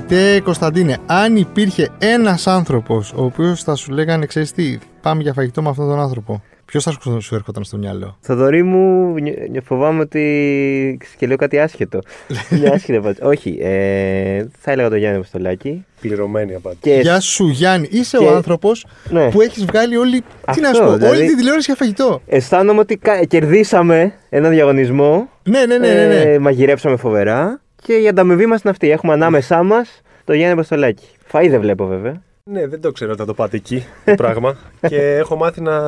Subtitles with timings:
[0.00, 5.32] Αγαπητέ Κωνσταντίνε, αν υπήρχε ένας άνθρωπος ο οποίος θα σου λέγανε, ξέρεις τι, πάμε για
[5.32, 9.50] φαγητό με αυτόν τον άνθρωπο, ποιος θα σου- σου έρχονταν στο μυαλό; Θοδωρή μου, νι-
[9.50, 10.98] νι- φοβάμαι ότι.
[11.18, 11.98] και λέω κάτι άσχετο.
[12.60, 13.22] Μια άσχετη απάντηση.
[13.24, 15.84] Όχι, ε, θα έλεγα το Γιάννη Αποστολάκη.
[16.00, 16.80] Πληρωμένη απάντηση.
[16.82, 19.30] Και Γεια σου Γιάννη, είσαι και- ο άνθρωπος ναι.
[19.30, 20.22] που έχεις βγάλει όλη.
[20.52, 22.20] τι να σου Αυτό, πω, δηλαδή- όλη την τηλεόραση για φαγητό.
[22.26, 25.28] αισθάνομαι ότι κα- κερδίσαμε ένα διαγωνισμό.
[25.42, 25.92] Ναι, ναι, ναι.
[25.94, 26.20] ναι, ναι.
[26.20, 27.60] Ε, μαγειρέψαμε φοβερά.
[27.86, 28.90] Και η ανταμοιβή μας είναι αυτή.
[28.90, 31.06] Έχουμε ανάμεσά μας το Γιάννη Αποστολάκη.
[31.32, 32.22] Φαΐ δεν βλέπω βέβαια.
[32.44, 34.56] Ναι, δεν το ξέρω ότι θα το πάτε εκεί το πράγμα.
[34.88, 35.82] και έχω μάθει να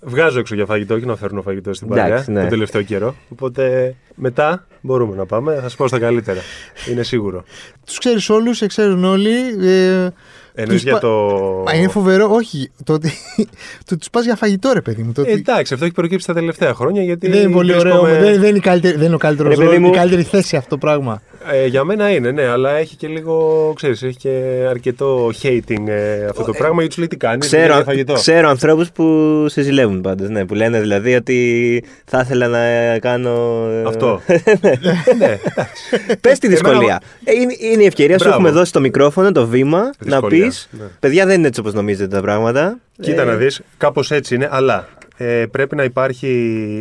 [0.00, 2.40] βγάζω έξω για φαγητό, όχι να φέρνω φαγητό στην παρέα Εντάξει, ναι.
[2.40, 3.14] τον τελευταίο καιρό.
[3.28, 5.54] Οπότε μετά μπορούμε να πάμε.
[5.54, 6.40] Θα σας πω στα καλύτερα.
[6.90, 7.44] Είναι σίγουρο.
[7.86, 9.30] Τους ξέρεις όλους, σε ξέρουν όλοι.
[9.60, 10.08] Ε,
[10.56, 11.10] Εννοείς τους για πα- το.
[11.66, 12.70] Μα είναι φοβερό, όχι.
[12.84, 13.12] Το ότι
[13.98, 15.12] τους πας για φαγητό, ρε παιδί μου.
[15.12, 15.32] Το Ε, ότι...
[15.32, 17.28] εντάξει, αυτό έχει προκύψει τα τελευταία χρόνια γιατί.
[17.28, 18.00] δεν είναι πολύ ωραίο.
[18.00, 19.88] βρίσκομαι- Δεν, δεν, είναι η καλύτερη, δεν είναι ο καλύτερο Ρε παιδί ρόλο, μου.
[19.88, 21.22] η καλύτερη θέση αυτό το πράγμα.
[21.52, 26.24] Ε, για μένα είναι, ναι, αλλά έχει και λίγο, ξέρεις, έχει και αρκετό hating ε,
[26.24, 28.12] αυτό το πράγμα γιατί σου λέει τι κάνεις, Ξέρω, για φαγητό.
[28.12, 29.04] ξέρω ανθρώπους που
[29.48, 33.66] σε ζηλεύουν πάντως, ναι, που λένε δηλαδή ότι θα ήθελα να κάνω.
[33.70, 34.20] ε, Αυτό.
[35.18, 36.16] ναι, εντάξει.
[36.20, 37.00] Πες τη δυσκολία.
[37.24, 38.40] Ε, είναι, είναι η ευκαιρία σου, Μπράβο.
[38.42, 40.68] έχουμε δώσει το μικρόφωνο, το βήμα, να Δυσκολία, πεις.
[40.70, 40.84] ναι.
[41.00, 42.78] Παιδιά, δεν είναι έτσι όπως νομίζετε τα πράγματα.
[43.00, 46.28] Κοίτα Ε, να δεις, κάπως έτσι είναι, αλλά ε, πρέπει να υπάρχει,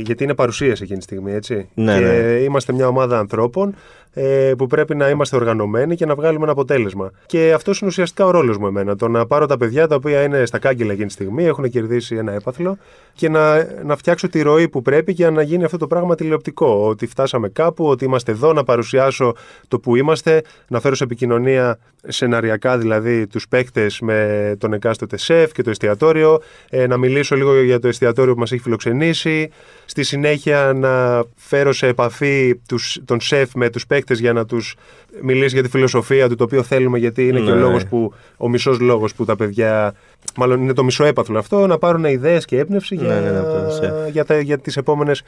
[0.06, 1.68] γιατί είναι παρουσίαση εκείνη τη στιγμή, έτσι.
[1.74, 2.12] Ναι, και ναι.
[2.40, 3.76] είμαστε μια ομάδα ανθρώπων
[4.14, 7.12] ε, που πρέπει να είμαστε οργανωμένοι και να βγάλουμε ένα αποτέλεσμα.
[7.26, 8.96] Και αυτός είναι ουσιαστικά ο ρόλος μου εμένα.
[8.96, 12.16] Το να πάρω τα παιδιά τα οποία είναι στα κάγκελα εκείνη τη στιγμή, έχουν κερδίσει
[12.16, 12.78] ένα έπαθλο
[13.14, 16.88] και να, να φτιάξω τη ροή που πρέπει για να γίνει αυτό το πράγμα τηλεοπτικό.
[16.88, 19.36] Ότι φτάσαμε κάπου, ότι είμαστε εδώ, να παρουσιάσω
[19.68, 25.52] το που είμαστε, να φέρω σε επικοινωνία σεναριακά δηλαδή τους παίκτες με τον εκάστοτε σεφ
[25.52, 29.50] και το εστιατόριο, ε, να μιλήσω λίγο για το εστιατόριο που μας έχει φιλοξενήσει,
[29.86, 34.76] στη συνέχεια να φέρω σε επαφή τους, τον σεφ με τους παίκτες για να τους
[35.22, 37.62] μιλήσει για τη φιλοσοφία του, το οποίο θέλουμε γιατί είναι και ο Ναι.
[37.62, 39.94] λόγος που, ο μισός λόγος που τα παιδιά,
[40.36, 43.38] μάλλον είναι το μισό έπαθλο αυτό, να πάρουν ιδέες και έμπνευση για, Ναι, ναι, ναι,
[43.40, 44.10] από τον σεφ.
[44.12, 45.24] για, τα, για τις επόμενες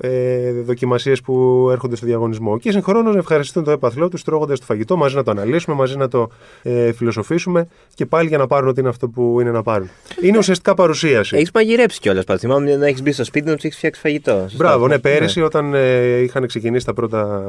[0.00, 2.58] ε, δοκιμασίες που έρχονται στο διαγωνισμό.
[2.58, 5.96] Και συγχρόνως να ευχαριστούν το έπαθλό τους τρώγοντας το φαγητό, μαζί να το αναλύσουμε, μαζί
[5.96, 6.28] να το
[6.62, 9.88] ε, φιλοσοφήσουμε και πάλι για να πάρουν ό,τι είναι αυτό που είναι να πάρουν.
[10.22, 11.36] Είναι ουσιαστικά παρουσίαση.
[11.36, 12.24] Έχεις μαγειρέψει κιόλας.
[12.24, 14.32] Πάντα θυμάμαι να έχεις μπει στο σπίτι να του έχει φτιάξεις φαγητό.
[14.40, 14.56] Σωστά.
[14.56, 17.42] Μπράβο, ναι, πέρυσι όταν ε, είχαν ξεκινήσει τα πρώτα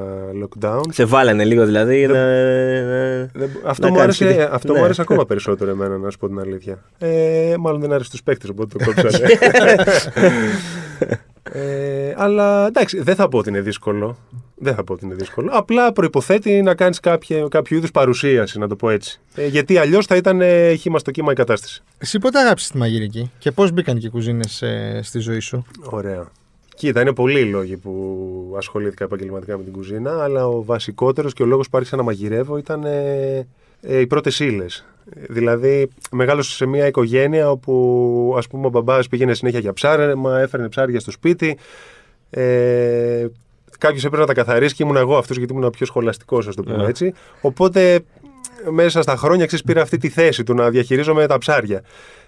[0.43, 0.81] lockdown.
[0.89, 1.97] Σε βάλανε λίγο δηλαδή.
[1.97, 4.79] για να, να- δεν- αυτό να μου, κάνεις άρεσε, τη- αυτό ναι.
[4.79, 6.83] μου άρεσε ακόμα περισσότερο εμένα, να σου πω την αλήθεια.
[6.97, 9.27] Ε, μάλλον δεν άρεσε στους παίκτες, οπότε το κόψανε.
[11.51, 14.17] ε, αλλά εντάξει, δεν θα πω ότι είναι δύσκολο.
[14.55, 15.49] Δεν θα πω ότι είναι δύσκολο.
[15.53, 19.19] Απλά προποθέτει να κάνεις κάποιο, κάποιο είδους παρουσίαση, να το πω έτσι.
[19.35, 21.83] Ε, γιατί αλλιώς θα ήταν ε, χήμα στο κύμα η κατάσταση.
[21.97, 24.63] Εσύ πότε αγάπησες τη μαγειρική και πώς μπήκαν και οι κουζίνες
[25.01, 26.31] στη ζωή σου; Ωραία.
[26.75, 31.43] Κοίτα, είναι πολλοί οι λόγοι που ασχολήθηκα επαγγελματικά με την κουζίνα, αλλά ο βασικότερος και
[31.43, 33.47] ο λόγος που άρχισα να μαγειρεύω ήταν ε,
[33.81, 34.85] ε, οι πρώτες ύλες.
[35.05, 40.69] Δηλαδή, μεγάλωσα σε μια οικογένεια όπου ας πούμε ο μπαμπάς πήγαινε συνέχεια για ψάρεμα, έφερνε
[40.69, 41.57] ψάρια στο σπίτι.
[42.29, 43.27] Ε,
[43.79, 46.63] Κάποιος έπρεπε να τα καθαρίσει και ήμουν εγώ αυτός γιατί ήμουν πιο σχολαστικός, ας το
[46.63, 46.87] πούμε Ε.
[46.87, 47.13] έτσι.
[47.41, 47.99] Οπότε
[48.71, 51.81] μέσα στα χρόνια ξέρεις, πήρα αυτή τη θέση του να διαχειρίζομαι τα ψάρια.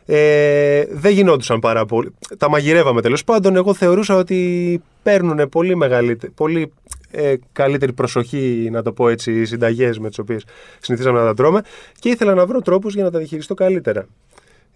[0.05, 2.13] Ε, δεν γινόντουσαν πάρα πολύ.
[2.37, 3.55] Τα μαγειρεύαμε τέλος πάντων.
[3.55, 6.71] Εγώ θεωρούσα ότι παίρνουν πολύ, μεγαλύτερη, πολύ
[7.11, 10.45] ε, καλύτερη προσοχή, να το πω έτσι, οι συνταγές με τις οποίες
[10.79, 11.61] συνηθίζαμε να τα τρώμε
[11.99, 14.07] και ήθελα να βρω τρόπους για να τα διαχειριστώ καλύτερα.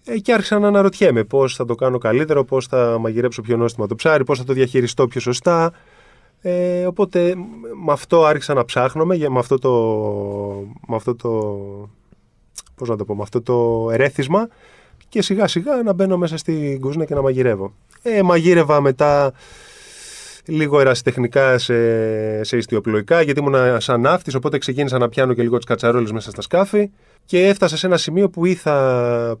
[0.04, 3.86] Ε, και άρχισα να αναρωτιέμαι πώς θα το κάνω καλύτερο, πώς θα μαγειρέψω πιο νόστιμα
[3.86, 5.72] το ψάρι, πώς θα το διαχειριστώ πιο σωστά.
[6.40, 7.40] Ε, οπότε μ,
[7.84, 9.70] με αυτό άρχισα να ψάχνομαι, για- με αυτό το,
[10.88, 11.30] με αυτό το,
[12.74, 14.48] πώς να το πω, με αυτό το ερέθισμα
[15.08, 17.72] και σιγά σιγά να μπαίνω μέσα στην κουζίνα και να μαγειρεύω.
[18.02, 19.32] Ε, μαγείρευα μετά
[20.46, 25.56] λίγο ερασιτεχνικά σε, σε ιστιοπλοϊκά γιατί ήμουν σαν ναύτης οπότε ξεκίνησα να πιάνω και λίγο
[25.56, 26.90] τις κατσαρόλες μέσα στα σκάφη
[27.24, 29.38] και έφτασα σε ένα σημείο που ή θα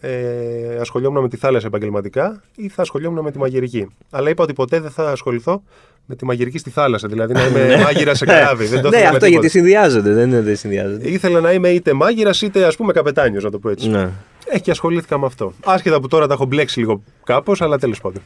[0.00, 3.88] ε, ασχολιόμουν με τη θάλασσα επαγγελματικά ή θα ασχολιόμουν με τη μαγειρική.
[4.10, 5.62] Αλλά είπα ότι ποτέ δεν θα ασχοληθώ
[6.06, 8.66] με τη μαγειρική στη θάλασσα, δηλαδή να είμαι μάγειρα σε καράβι.
[8.66, 9.28] δεν το ναι, ήθελα με αυτό τίποτα.
[9.28, 10.12] γιατί συνδυάζονται.
[10.12, 11.08] Δεν είναι ότι συνδυάζονται.
[11.08, 13.88] Ήθελα να είμαι είτε μάγειρας είτε ας πούμε καπετάνιος, να το πω έτσι.
[13.88, 14.10] Ναι.
[14.46, 15.52] Ε, και ασχολήθηκα με αυτό.
[15.64, 18.22] Άσχετα που τώρα τα έχω μπλέξει λίγο κάπως, αλλά τέλος πάντων.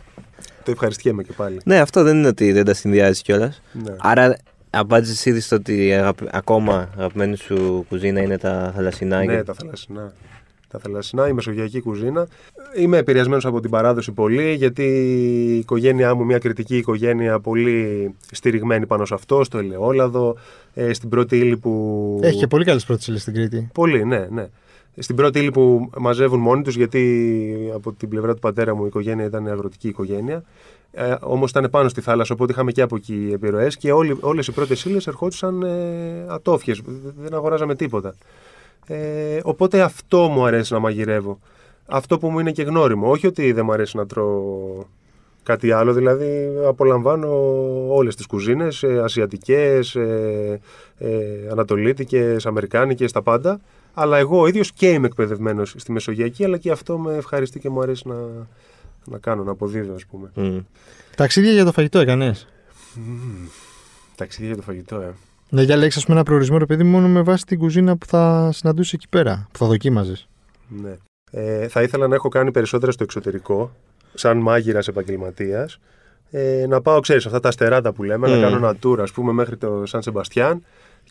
[0.64, 1.60] Το ευχαριστιέμαι και πάλι.
[1.64, 3.62] ναι, αυτό δεν είναι ότι δεν τα συνδυάζει κιόλας.
[3.84, 3.94] Ναι.
[3.98, 4.36] Άρα
[4.70, 9.24] απάντησες ήδη στο ότι αγαπη- ακόμα αγαπημένη σου κουζίνα είναι τα θαλασσινά.
[9.24, 10.12] Ναι, και- τα θαλασσινά.
[10.68, 12.26] Τα θαλασσινά, η μεσογειακή κουζίνα.
[12.76, 14.82] Είμαι επηρεασμένος από την παράδοση πολύ, γιατί
[15.52, 20.36] η οικογένειά μου, μια κριτική οικογένεια, πολύ στηριγμένη πάνω σε αυτό, στο ελαιόλαδο,
[20.74, 22.18] ε, στην πρώτη ύλη που.
[22.22, 23.68] Έχει και πολύ καλές πρώτες ύλες στην Κρήτη.
[23.72, 24.46] Πολύ, ναι, ναι.
[24.98, 28.86] Στην πρώτη ύλη που μαζεύουν μόνοι τους, γιατί από την πλευρά του πατέρα μου η
[28.86, 30.44] οικογένεια ήταν αγροτική οικογένεια.
[30.92, 34.52] Ε, Όμως ήταν πάνω στη θάλασσα, οπότε είχαμε και από εκεί επιρροές και όλες οι
[34.52, 36.82] πρώτες ύλες ερχόντουσαν ε, ατόφιες.
[37.18, 38.14] Δεν αγοράζαμε τίποτα.
[38.86, 41.38] Ε, οπότε αυτό μου αρέσει να μαγειρεύω.
[41.86, 43.10] Αυτό που μου είναι και γνώριμο.
[43.10, 44.84] Όχι ότι δεν μου αρέσει να τρώω
[45.42, 47.28] κάτι άλλο, δηλαδή απολαμβάνω
[47.94, 50.60] όλες τις κουζίνες, ε, ασιατικές, ε,
[50.98, 51.08] ε,
[51.50, 53.60] ανατολίτικες, αμερικάνικες, τα πάντα.
[53.94, 57.68] Αλλά εγώ ο ίδιος και είμαι εκπαιδευμένος στη Μεσογειακή, αλλά και αυτό με ευχαριστεί και
[57.68, 58.14] μου αρέσει να,
[59.04, 60.30] να κάνω, να αποδίδω ας πούμε.
[60.34, 60.58] Μμ.
[61.16, 62.46] Ταξίδια για το φαγητό έκανες;
[64.14, 65.14] Ταξίδια για το φαγητό, ε.
[65.48, 68.50] Να διαλέξει, ας πούμε, ένα προορισμό, ρε παιδί, μόνο με βάση την κουζίνα που θα
[68.52, 70.28] συναντούσε εκεί πέρα, που θα δοκίμαζες.
[70.68, 70.96] Ναι.
[71.30, 73.72] Ε, θα ήθελα να έχω κάνει περισσότερα στο εξωτερικό,
[74.14, 75.78] σαν μάγειρας επαγγελματίας.
[76.30, 78.42] Ε, να πάω, ξέρεις, αυτά τα αστεράτα που λέμε, να Μμμ.
[78.42, 80.64] κάνω ένα tour, ας πούμε, μέχρι το Σαν Σεμπαστιάν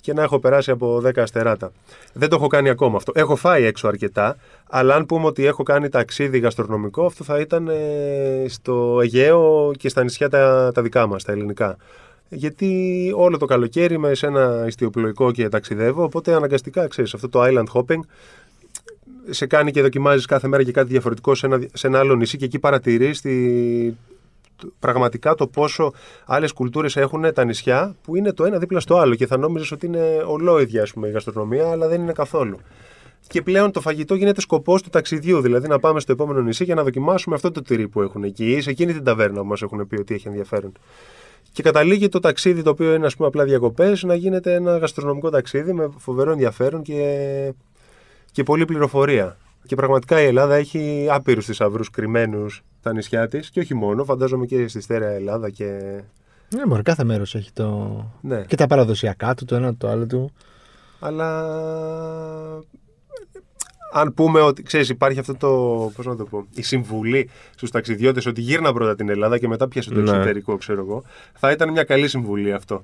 [0.03, 1.71] και να έχω περάσει από 10 αστεράτα.
[2.13, 3.11] Δεν το έχω κάνει ακόμα αυτό.
[3.15, 4.37] Έχω φάει έξω αρκετά,
[4.69, 9.89] αλλά αν πούμε ότι έχω κάνει ταξίδι γαστρονομικό, αυτό θα ήταν ε, στο Αιγαίο και
[9.89, 11.77] στα νησιά τα, τα δικά μας, τα ελληνικά.
[12.29, 17.41] Γιατί όλο το καλοκαίρι είμαι σε ένα ιστιοπλοϊκό και ταξιδεύω, οπότε αναγκαστικά ξέρεις αυτό το
[17.43, 17.99] island hopping
[19.29, 22.37] σε κάνει και δοκιμάζεις κάθε μέρα και κάτι διαφορετικό σε ένα, σε ένα άλλο νησί
[22.37, 23.31] και εκεί παρατηρείς τη,
[23.91, 23.95] το-
[24.79, 25.91] πραγματικά το πόσο
[26.25, 29.71] άλλες κουλτούρες έχουν τα νησιά που είναι το ένα δίπλα στο άλλο και θα νόμιζες
[29.71, 32.59] ότι είναι ολόιδια ας πούμε, η γαστρονομία αλλά δεν είναι καθόλου.
[33.27, 36.75] Και πλέον το φαγητό γίνεται σκοπός του ταξιδιού, δηλαδή να πάμε στο επόμενο νησί για
[36.75, 39.61] να δοκιμάσουμε αυτό το τυρί που έχουν εκεί ή σε εκείνη την ταβέρνα που μας
[39.61, 40.71] έχουν πει ότι έχει ενδιαφέρον.
[41.51, 45.29] Και καταλήγει το ταξίδι το οποίο είναι ας πούμε απλά διακοπές να γίνεται ένα γαστρονομικό
[45.29, 47.53] ταξίδι με φοβερό ενδιαφέρον και
[48.31, 49.37] και πολλή πληροφορία.
[49.65, 54.45] Και πραγματικά η Ελλάδα έχει άπειρους θησαυρούς κρυμμένους στα νησιά της και όχι μόνο, φαντάζομαι
[54.45, 56.01] και στη στέρεα Ελλάδα και.
[56.55, 58.05] Ναι, μπορεί, κάθε μέρος έχει το.
[58.21, 58.41] Ναι.
[58.41, 60.31] και τα παραδοσιακά του, το ένα το άλλο του.
[60.99, 61.29] Αλλά.
[63.93, 65.49] Αν πούμε ότι ξέρεις, υπάρχει αυτό το.
[65.95, 66.45] Πώς να το πω.
[66.55, 70.09] Η συμβουλή στους ταξιδιώτες ότι γύρνα πρώτα την Ελλάδα και μετά πιάσε το Ναι.
[70.11, 71.03] εξωτερικό, ξέρω εγώ.
[71.33, 72.83] Θα ήταν μια καλή συμβουλή αυτό.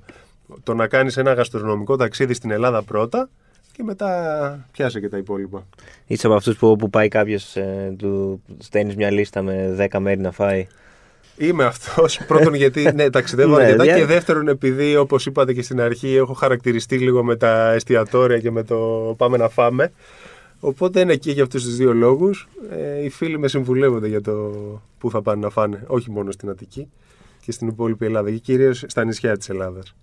[0.62, 3.28] Το να κάνεις ένα γαστρονομικό ταξίδι στην Ελλάδα πρώτα
[3.72, 5.66] και μετά πιάσε και τα υπόλοιπα.
[6.06, 10.20] Είσαι από αυτούς που όπου πάει κάποιος ε, του στέλνεις μια λίστα με 10 μέρη
[10.20, 10.66] να φάει.
[11.36, 12.20] Είμαι αυτός.
[12.28, 13.82] Πρώτον, γιατί ναι, ταξιδεύω Ναι, αρκετά.
[13.82, 18.38] δια- Και δεύτερον, επειδή όπως είπατε και στην αρχή, έχω χαρακτηριστεί λίγο με τα εστιατόρια
[18.38, 18.76] και με το
[19.18, 19.92] πάμε να φάμε.
[20.60, 22.48] Οπότε είναι και για αυτούς τους δύο λόγους.
[22.70, 24.32] Ε, οι φίλοι με συμβουλεύονται για το
[24.98, 25.84] πού θα πάνε να φάνε.
[25.86, 26.88] Όχι μόνο στην Αττική
[27.44, 28.30] και στην υπόλοιπη Ελλάδα.
[28.30, 29.94] Και κυρίως στα νησιά της Ελλάδας.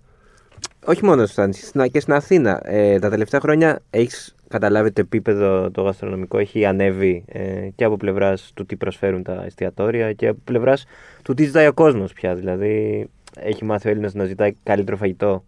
[0.84, 2.60] Όχι μόνο στα νησιά, στην- και στην Αθήνα.
[2.64, 7.84] Ε, τα τελευταία χρόνια έχεις καταλάβει ότι το επίπεδο το γαστρονομικό έχει ανέβει ε, και
[7.84, 10.86] από πλευράς του τι προσφέρουν τα εστιατόρια και από πλευράς
[11.22, 12.34] του τι ζητάει ο κόσμος πια.
[12.34, 13.06] Δηλαδή,
[13.36, 15.44] έχει μάθει ο Έλληνας να ζητάει καλύτερο φαγητό.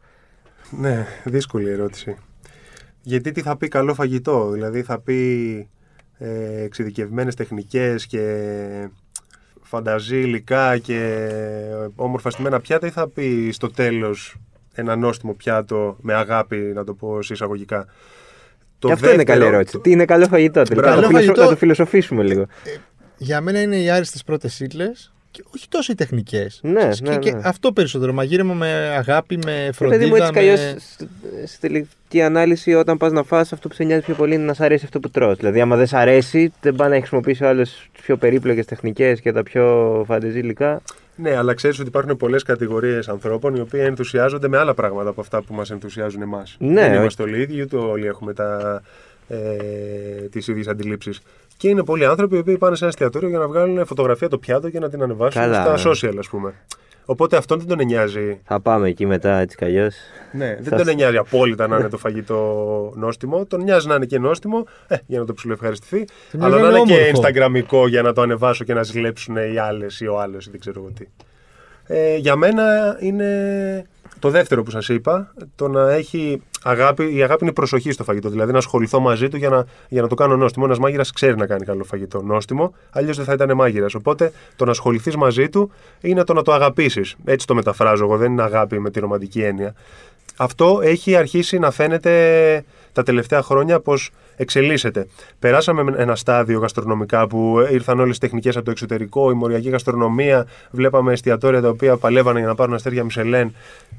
[0.70, 2.16] Ναι, δύσκολη ερώτηση.
[3.02, 5.68] Γιατί τι θα πει καλό φαγητό, δηλαδή θα πει
[6.18, 8.38] ε, εξειδικευμένες τεχνικές και
[9.62, 11.28] φανταζή υλικά και
[11.94, 14.36] όμορφα στημένα πιάτα ή θα πει στο τέλος
[14.80, 17.86] ένα νόστιμο πιάτο με αγάπη, να το πω σε εισαγωγικά.
[18.78, 19.78] Το και αυτό είναι καλή δεύτερο- ερώτηση.
[19.78, 21.00] Τι είναι καλό φαγητό, τελικά; Μπράβο.
[21.00, 22.46] Να, το Καλό φιλοσο- φαγητό- να το φιλοσοφήσουμε λίγο.
[23.16, 26.60] Για μένα είναι οι άριστες πρώτες ύλες και όχι τόσο οι τεχνικές.
[26.62, 27.40] Ναι, και, ναι, και ναι.
[27.44, 28.12] αυτό περισσότερο.
[28.12, 29.98] Μαγείρεμα με αγάπη, με Ρε φροντίδα.
[29.98, 30.40] παιδί μου, έτσι κι με...
[30.50, 30.56] αλλιώ
[31.46, 34.54] στη τελική ανάλυση, όταν πας να φας αυτό που σε νοιάζει πιο πολύ είναι να
[34.54, 35.36] σ' αρέσει αυτό που τρως.
[35.36, 39.42] Δηλαδή, άμα δεν σ' αρέσει, δεν πάει να χρησιμοποιήσει άλλες πιο περίπλοκες τεχνικές και τα
[39.42, 40.82] πιο φαντεζή υλικά.
[41.16, 45.20] Ναι, αλλά ξέρεις ότι υπάρχουν πολλές κατηγορίες ανθρώπων οι οποίοι ενθουσιάζονται με άλλα πράγματα από
[45.20, 46.56] αυτά που μας ενθουσιάζουν εμάς.
[46.58, 46.98] Ναι, Δεν όχι.
[46.98, 48.82] είμαστε όλοι οι ίδιοι, ούτε όλοι έχουμε τα,
[49.28, 49.36] ε,
[50.30, 51.20] τις ίδιες αντιλήψεις.
[51.56, 54.38] Και είναι πολλοί άνθρωποι οι οποίοι πάνε σε ένα εστιατόριο για να βγάλουν φωτογραφία το
[54.38, 55.94] πιάτο και να την ανεβάσουν Καλά, στα ναι.
[55.94, 56.54] social, ας πούμε.
[57.10, 58.40] Οπότε αυτόν δεν τον νοιάζει.
[58.44, 59.94] Θα πάμε εκεί μετά έτσι κι αλλιώς.
[60.32, 63.46] Ναι, δεν Θα τον σ- νοιάζει απόλυτα να είναι το φαγητό νόστιμο.
[63.46, 66.04] Τον νοιάζει να είναι και νόστιμο ε, για να το ψηλοευχαριστηθεί.
[66.30, 67.84] Τον Αλλά να νοιάζει είναι να και είναι όμορφο.
[67.84, 70.60] Instagramικό για να το ανεβάσω και να ζηλέψουν οι άλλες ή ο άλλος ή δεν
[70.60, 71.04] ξέρω εγώ τι.
[71.86, 73.26] Ε, για μένα είναι
[74.20, 78.04] το δεύτερο που σας είπα, το να έχει αγάπη, η αγάπη είναι η προσοχή στο
[78.04, 80.64] φαγητό, δηλαδή να ασχοληθώ μαζί του για να, για να το κάνω νόστιμο.
[80.66, 83.94] Ένας μάγειρας ξέρει να κάνει καλό φαγητό νόστιμο, αλλιώς δεν θα ήταν μάγειρας.
[83.94, 87.16] Οπότε το να ασχοληθείς μαζί του είναι το να το αγαπήσεις.
[87.24, 89.74] Έτσι το μεταφράζω εγώ, δεν είναι αγάπη με τη ρομαντική έννοια.
[90.36, 94.10] Αυτό έχει αρχίσει να φαίνεται τα τελευταία χρόνια πως
[94.40, 95.06] εξελίσσεται.
[95.38, 99.68] Περάσαμε με ένα στάδιο γαστρονομικά που ήρθαν όλες τις τεχνικές από το εξωτερικό, η μοριακή
[99.68, 103.54] γαστρονομία, βλέπαμε εστιατόρια τα οποία παλεύανε για να πάρουν αστέρια Μισελέν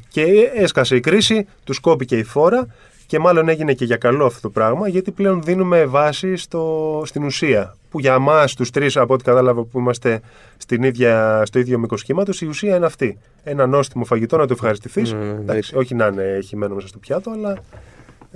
[0.10, 0.24] και
[0.56, 2.68] έσκασε η κρίση, τους κόπηκε η φόρα
[3.08, 7.24] και μάλλον έγινε και για καλό αυτό το πράγμα γιατί πλέον δίνουμε βάση στο, στην
[7.24, 10.22] ουσία που για εμά τους τρεις, από ό,τι κατάλαβα που είμαστε
[10.58, 13.18] στην ίδια, στο ίδιο μήκος κύματος, η ουσία είναι αυτή.
[13.44, 15.14] Ένα νόστιμο φαγητό να το ευχαριστηθείς.
[15.14, 15.76] Mm, εντάξει.
[15.76, 17.58] όχι να είναι χυμένο μέσα στο πιάτο, αλλά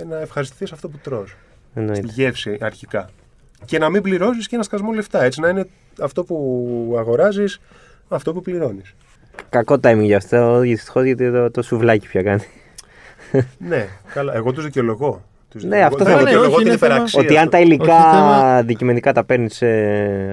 [0.08, 1.36] να ευχαριστηθείς αυτό που τρως.
[1.76, 2.12] Στη Εννοείται.
[2.12, 3.08] γεύση αρχικά.
[3.64, 5.22] Και να μην πληρώσεις και ένα σκασμό λεφτά.
[5.22, 5.66] Έτσι να είναι
[6.00, 7.60] αυτό που αγοράζεις,
[8.08, 8.94] αυτό που πληρώνεις.
[9.48, 12.42] Κακό timing γι' αυτό, δυστυχώς γιατί το, το σουβλάκι πια κάνει.
[13.58, 14.34] ναι, καλά.
[14.34, 15.24] Εγώ τους δικαιολογώ.
[15.48, 15.86] Τους Ναι, δικαιολογώ.
[15.94, 17.50] αυτό Δεν θα- ναι, δικαιολογώ όχι, την είναι θέμα- υπεραξία Ότι αν του.
[17.50, 19.62] τα υλικά Όχι, θέμα- αντικειμενικά τα παίρνεις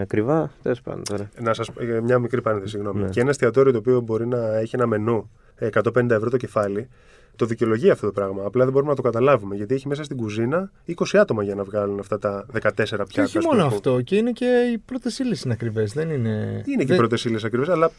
[0.02, 0.52] ακριβά.
[0.64, 1.30] Τέλος πάντων τώρα.
[1.40, 1.70] Να σας
[2.04, 3.04] μια μικρή παρένθεση, συγγνώμη.
[3.04, 3.10] Ναι.
[3.10, 6.88] Και ένα εστιατόριο το οποίο μπορεί να έχει ένα μενού ε, 150 ευρώ το κεφάλι,
[7.36, 8.44] το δικαιολογεί αυτό το πράγμα.
[8.46, 9.56] Απλά δεν μπορούμε να το καταλάβουμε.
[9.56, 13.06] Γιατί έχει μέσα στην κουζίνα 20 άτομα για να βγάλουν αυτά τα 14 πιάτα.
[13.08, 13.76] Και όχι ας μόνο πούμε.
[13.76, 14.02] αυτό.
[14.02, 15.94] Και είναι και οι πρώτες ύλες είναι ακριβές.
[15.94, 16.30] Δεν είναι.
[16.66, 17.92] Είναι και οι δεν- πρώτες ύλες ακριβώ, αλλά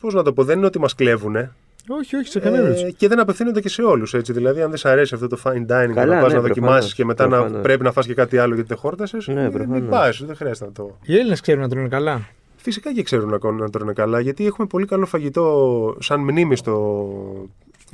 [0.00, 1.52] πώς να το πω, δεν είναι ότι μας κλέβουνε.
[1.88, 2.86] Όχι, όχι, σε καμία περίπτωση.
[2.86, 4.14] Ε, και δεν απευθύνονται και σε όλους.
[4.22, 6.42] Δηλαδή, αν δεν σ' αρέσει αυτό το fine dining, Καλά, να πας ναι, να προφανώς,
[6.42, 7.62] δοκιμάσεις και μετά να προφανώς.
[7.62, 9.26] πρέπει να φας και κάτι άλλο γιατί δεν χόρτασες.
[9.26, 9.88] Ναι, μην προφανώς.
[9.90, 10.96] πας, δεν χρειάζεται να το.
[11.02, 12.28] Οι Έλληνες ξέρουν να τρώνε καλά.
[12.56, 16.56] Φυσικά και ξέρουν να, κο- να τρώνε καλά, γιατί έχουμε πολύ καλό φαγητό σαν μνήμη
[16.56, 17.08] στο,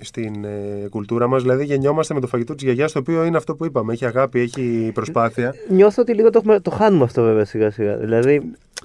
[0.00, 1.42] στην ε, κουλτούρα μας.
[1.42, 3.92] Δηλαδή, γεννιόμαστε με το φαγητό της γιαγιάς, το οποίο είναι αυτό που είπαμε.
[3.92, 5.54] Έχει αγάπη, έχει προσπάθεια.
[5.68, 7.96] Νιώθω ότι λίγο το, έχουμε- το χάνουμε αυτό βέβαια σιγά σιγά.
[7.96, 8.34] Δηλαδή,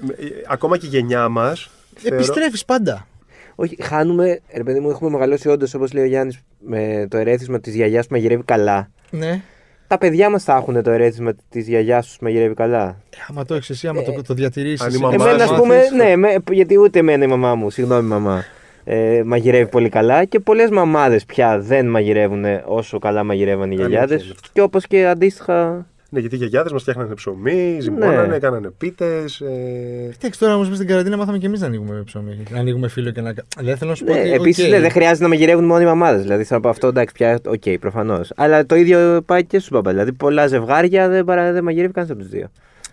[0.09, 1.69] Ε, Ακόμα και η γενιά μας.
[2.03, 3.07] Επιστρέφεις πάντα.
[3.55, 7.59] όχι, χάνουμε, ρε παιδί μου, έχουμε μεγαλώσει όντως όπως λέει ο Γιάννης με το ερέθισμα
[7.59, 8.89] της γιαγιάς που μαγειρεύει καλά.
[9.09, 9.41] Ναι.
[9.87, 12.83] Τα παιδιά μας θα έχουν το ερέθισμα της γιαγιάς του μαγειρεύει καλά.
[13.09, 14.81] Ε, άμα το έχεις εσύ, άμα το, το διατηρήσεις.
[14.81, 17.55] αν η μαμά Εμένα, ας σου πούμε, μάθεις, ναι, με, γιατί ούτε εμένα η μαμά
[17.55, 18.43] μου, συγγνώμη μαμά,
[18.87, 23.87] ε, μαγειρεύει πολύ καλά και πολλές μαμάδες πια δεν μαγειρεύουν όσο καλά μαγειρεύαν οι Αλήθεια
[23.87, 24.23] γιαγιάδες.
[24.23, 24.49] είναι αυτό.
[24.53, 25.85] Και όπως και αντίστοιχα.
[26.09, 28.37] Ναι, γιατί οι γιαγιάδες μας φτιάχνανε ψωμί, ζυμώνανε, Ναι.
[28.39, 29.39] κάνανε πίτες.
[29.41, 32.43] Ε, Εντάξει, τώρα όμως με στην καραντίνα μάθαμε και εμείς να ανοίγουμε ψωμί.
[32.51, 33.33] Να ανοίγουμε φύλλο και να.
[33.61, 34.13] Δεν θέλω να σου πω.
[34.13, 36.21] Ναι, ότι, Επίσης οκ, δεν χρειάζεται να μαγειρεύουν μόνο οι μαμάδες.
[36.21, 38.31] Δηλαδή θέλω να πω αυτό εντάξει πια, οκ, προφανώς.
[38.35, 39.91] Αλλά το ίδιο πάει και στους μπαμπάδες.
[39.91, 42.47] Δηλαδή πολλά ζευγάρια δεν, παρα, δεν μαγειρεύει κανένα από τους δύο.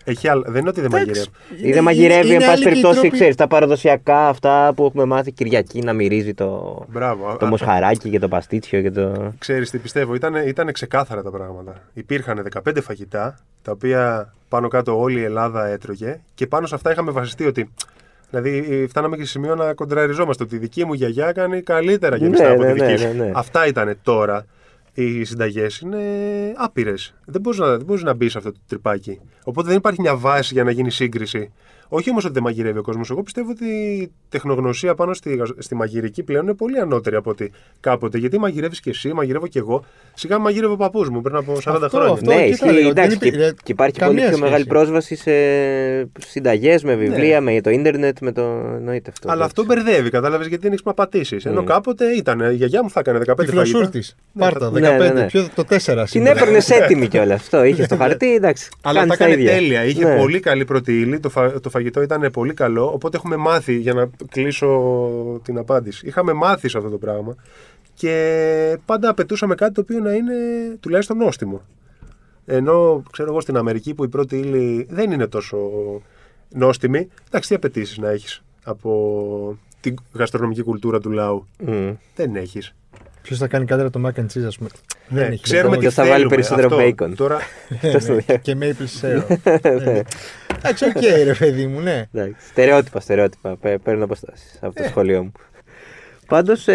[0.05, 1.29] Έχει άλλα- δεν είναι ότι δεν εντάξει, μαγειρεύει.
[1.51, 4.29] Ή είναι- δεν μαγειρεύει, είναι εν πάση άλλοι και οι περιπτώσει, τρόποι- ξέρεις, τα παραδοσιακά
[4.29, 7.37] αυτά που έχουμε μάθει Κυριακή να μυρίζει το, Μπράβο.
[7.39, 9.33] το Α- μοσχαράκι και το παστίτσιο και το.
[9.39, 11.75] Ξέρεις τι πιστεύω, ήταν, ήταν ξεκάθαρα τα πράγματα.
[11.93, 16.91] Υπήρχαν 15 φαγητά, τα οποία πάνω κάτω όλη η Ελλάδα έτρωγε και πάνω σε αυτά
[16.93, 17.71] είχαμε βασιστεί ότι...
[18.31, 22.47] Δηλαδή, φτάναμε και σε σημείο να κοντραριζόμαστε ότι η δική μου γιαγιά κάνει καλύτερα γεμιστά
[22.47, 23.07] Ναι, από ναι, τη δική ναι, σου.
[23.17, 23.31] ναι, ναι.
[23.35, 24.45] Αυτά ήταν τώρα.
[24.95, 26.03] Οι συνταγές είναι
[26.57, 27.15] άπειρες.
[27.25, 29.21] Δεν μπορείς να, δεν μπορείς να μπεις σε αυτό το τρυπάκι.
[29.45, 31.53] Οπότε δεν υπάρχει μια βάση για να γίνει σύγκριση.
[31.95, 33.11] Όχι όμως ότι δεν μαγειρεύει ο κόσμος.
[33.11, 37.31] Εγώ πιστεύω ότι η τεχνογνωσία πάνω στη, γαζ- στη μαγειρική πλέον είναι πολύ ανώτερη από
[37.31, 38.19] ότι κάποτε.
[38.19, 39.85] Γιατί μαγειρεύεις και εσύ, μαγειρεύω και εγώ.
[40.15, 42.13] Σιγά μαγειρεύω ο παππούς μου πριν από 40 Αυτό, χρόνια.
[42.13, 42.31] αυτό.
[42.31, 44.43] ναι, και θα ισχύει, λέγα, εντάξει, δεν και, υπήρχε- και υπάρχει καμία πολύ πιο σχέση.
[44.51, 45.33] μεγάλη πρόσβαση σε
[46.19, 47.53] συνταγές, με βιβλία, Ναι.
[47.53, 48.43] με το ίντερνετ, με το.
[48.77, 49.31] Εννοείται αυτό.
[49.31, 49.83] Αλλά αυτό εντάξει.
[49.85, 51.37] μπερδεύει, κατάλαβες γιατί δεν έχει να πατήσει.
[51.45, 51.65] Ενώ Mm.
[51.65, 52.41] κάποτε ήταν.
[52.41, 53.89] Η γιαγιά μου θα έκανε 15 Τυφλοσούρτη.
[54.03, 54.15] φαγητά.
[54.33, 54.99] Ναι, Πάρτα, θα- 15.
[55.15, 55.27] ναι, ναι.
[55.27, 56.31] Ποιο, το 4 Την σήμερα.
[56.41, 57.41] έπαιρνες έτοιμη κιόλας.
[57.41, 58.69] Αυτό είχε στο χαρτί, εντάξει.
[58.83, 59.55] Αλλά κάνεις τα τα έκανε ίδια.
[59.55, 59.85] τέλεια.
[59.85, 60.17] Είχε Ναι.
[60.17, 61.21] πολύ καλή πρώτη ύλη.
[61.21, 62.93] Το, φα- το φαγητό ήταν πολύ καλό.
[62.93, 67.35] Οπότε έχουμε μάθει, για να κλείσω την απάντηση, είχαμε μάθει σε αυτό το πράγμα
[67.95, 70.35] και πάντα απαιτούσαμε κάτι το οποίο να είναι
[70.81, 71.63] τουλάχιστον νόστιμο.
[72.47, 75.59] Ενώ ξέρω εγώ στην Αμερική που η πρώτη ύλη δεν είναι τόσο
[76.49, 81.91] νόστιμη, εντάξει, τι απαιτήσεις να έχεις από την γαστρονομική κουλτούρα του λαού; Μμ.
[82.15, 82.75] Δεν έχεις.
[83.23, 84.69] Ποιος θα κάνει καλύτερα το mac and cheese, ας πούμε.
[85.09, 85.31] Δεν έχει.
[85.31, 86.35] Ναι, ξέρουμε τι Ποιος θα βάλει θέλουμε.
[86.35, 86.89] περισσότερο Αυτό.
[87.07, 87.13] bacon.
[87.17, 87.39] Τώρα,
[87.83, 89.37] Ναι, ναι, και maple syrup.
[89.85, 90.01] Ναι.
[90.59, 92.05] Εντάξει, οκ, ρε παιδί μου, ναι.
[92.13, 93.57] Εντάξει, Στερεότυπα, στερεότυπα.
[93.57, 94.83] Παι- Παίρνω αποστάσεις από Ε.
[94.83, 95.33] το σχολείο μου.
[96.27, 96.67] Πάντως,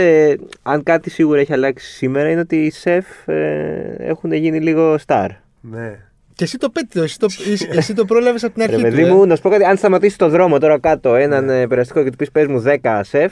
[0.62, 5.28] αν κάτι σίγουρα έχει αλλάξει σήμερα είναι ότι οι σεφ ε, έχουν γίνει λίγο star.
[5.62, 6.00] ναι.
[6.34, 8.84] Και εσύ το πέτυχε, εσύ το, εσύ- εσύ το πρόλαβες από την Ρε αρχή.
[8.84, 9.12] παιδί του, ε.
[9.12, 12.10] μου, να σου πω κάτι, αν σταματήσει το δρόμο τώρα κάτω έναν ε, περαστικό και
[12.10, 13.32] του πεις πες μου 10 σεφ,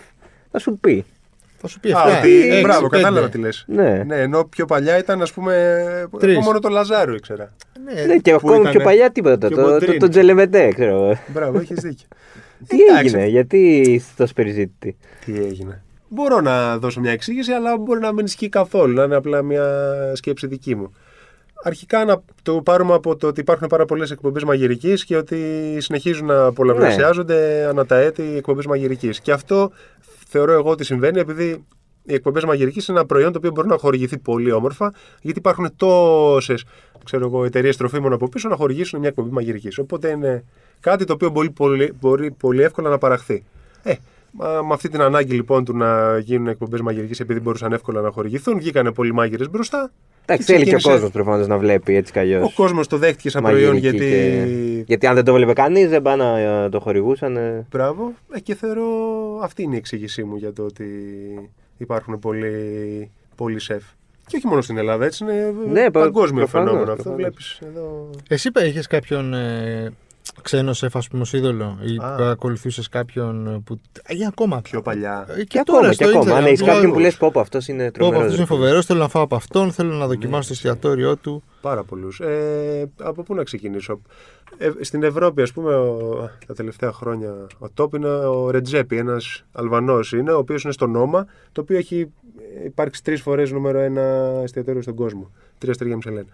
[0.52, 1.06] θα σου πει.
[1.66, 2.20] Θα σου πει Α, αυτά.
[2.20, 3.04] ότι, έξι, μπράβο, πέντε.
[3.04, 3.64] κατάλαβα τι λες.
[3.68, 4.04] Ναι.
[4.08, 5.54] Ναι, ενώ πιο παλιά ήταν, ας πούμε.
[6.20, 6.34] Τρεις.
[6.36, 7.54] Εγώ μόνο το Λαζάρο ήξερα.
[7.86, 9.48] Ναι, Ναι, και που ακόμα ήτανε πιο παλιά τίποτα.
[9.48, 9.98] πιο Το, το, κοντρίνη.
[9.98, 11.18] το, τζελεμετέ, ξέρω εγώ.
[11.28, 12.08] Μπράβο, έχεις δίκιο.
[12.68, 13.06] Τι Εντάξει.
[13.06, 14.98] έγινε, γιατί είσαι τόσο περιζήτητη.
[15.26, 15.84] Τι έγινε.
[16.08, 18.94] Μπορώ να δώσω μια εξήγηση, αλλά μπορεί να μην ισχύει καθόλου.
[18.94, 19.66] Να είναι απλά μια
[20.14, 20.92] σκέψη δική μου.
[21.64, 25.38] Αρχικά να το πάρουμε από το ότι υπάρχουν πάρα πολλές εκπομπές μαγειρικής και ότι
[25.78, 29.20] συνεχίζουν να πολλαπλασιάζονται ανά τα έτη οι εκπομπές μαγειρικής.
[29.20, 29.72] Και αυτό
[30.36, 31.66] θεωρώ εγώ ότι συμβαίνει επειδή
[32.04, 35.76] οι εκπομπές μαγειρικής είναι ένα προϊόν το οποίο μπορεί να χορηγηθεί πολύ όμορφα, γιατί υπάρχουν
[35.76, 36.66] τόσες
[37.46, 39.78] εταιρείες τροφίμων από πίσω να χορηγήσουν μια εκπομπή μαγειρικής.
[39.78, 40.44] Οπότε είναι
[40.80, 43.44] κάτι το οποίο μπορεί πολύ, μπορεί πολύ εύκολα να παραχθεί.
[43.84, 43.94] Ε,
[44.32, 48.12] μα- με αυτή την ανάγκη λοιπόν του να γίνουν εκπομπές μαγειρικής επειδή μπορούσαν εύκολα να
[48.12, 49.92] χορηγηθούν, βγήκανε πολλοί μάγειρες μπρος,τα
[50.26, 52.44] Εντάξει, θέλει και ο ξεκίνησε- κόσμος προφανώς να βλέπει έτσι κι αλλιώς.
[52.46, 54.84] Ο κόσμος το δέχτηκε σαν προϊόν γιατί.
[54.88, 57.38] Γιατί αν δεν το βλέπει κανείς, δεν πάνε να ε, το χορηγούσαν.
[57.38, 57.66] ε.
[57.72, 58.14] Μπράβο.
[58.34, 58.86] Ε, και θεωρώ
[59.42, 60.86] αυτή είναι η εξήγησή μου για το ότι
[61.78, 63.84] υπάρχουν πολλοί, πολλοί σεφ.
[64.28, 67.04] Και όχι μόνο στην Ελλάδα, έτσι είναι Ναι, πα- παγκόσμιο προφανώς, φαινόμενο αυτό.
[67.04, 67.16] προφανώς.
[67.22, 68.10] Βλέπεις εδώ.
[68.30, 69.92] Εσύ είχες κάποιον ε,
[70.42, 72.30] ξένος σεφ, ας πούμε, ως είδωλο ή Α.
[72.32, 73.80] ακολουθούσες κάποιον που.
[74.08, 75.26] Ή ακόμα Πιο παλιά.
[75.38, 76.36] Ε, Και, ακόμα, και ακόμα.
[76.36, 78.22] Αν έχεις Instagram, κάποιον που λέω, λες, πω, πω αυτός είναι Πω, πω, τρομερός.
[78.22, 78.86] αυτός είναι φοβερός.
[78.86, 79.72] Θέλω να φάω από αυτόν.
[79.72, 81.44] Θέλω να δοκιμάσω το εστιατόριό του.
[81.62, 82.20] Πάρα πολλούς.
[82.20, 84.02] Ε, από πού να ξεκινήσω;
[84.58, 89.44] Ε, στην Ευρώπη, ας πούμε, ο, τα τελευταία χρόνια, ο top είναι ο Ρετζέπη, ένας
[89.52, 92.12] Αλβανός είναι, ο οποίος είναι στο Νόμα, το οποίο έχει
[92.66, 94.02] υπάρξει τρεις φορές νούμερο ένα
[94.44, 95.32] εστιατόριο στον κόσμο.
[95.58, 96.28] Τρία αστέρια Μισελέν.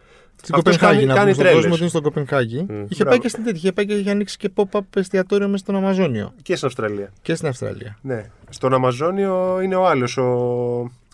[0.43, 1.59] Στην Αυτός Κοπενχάγη, κάνει- να κάνει πούμε στον τρέλες.
[1.61, 2.57] κόσμο ότι είναι στο Κοπενχάγη.
[2.69, 2.83] Μμ.
[2.87, 3.17] Είχε πάει Μπράβο.
[3.21, 3.59] και στην τέτοια.
[3.59, 7.09] Είχε πάει και είχε ανοίξει και pop-up εστιατόριο μέσα στον Αμαζόνιο Και στην Αυστραλία.
[7.21, 7.97] και στην Αυστραλία.
[8.01, 8.25] Ναι.
[8.49, 10.23] Στον Αμαζόνιο είναι ο άλλος, ο,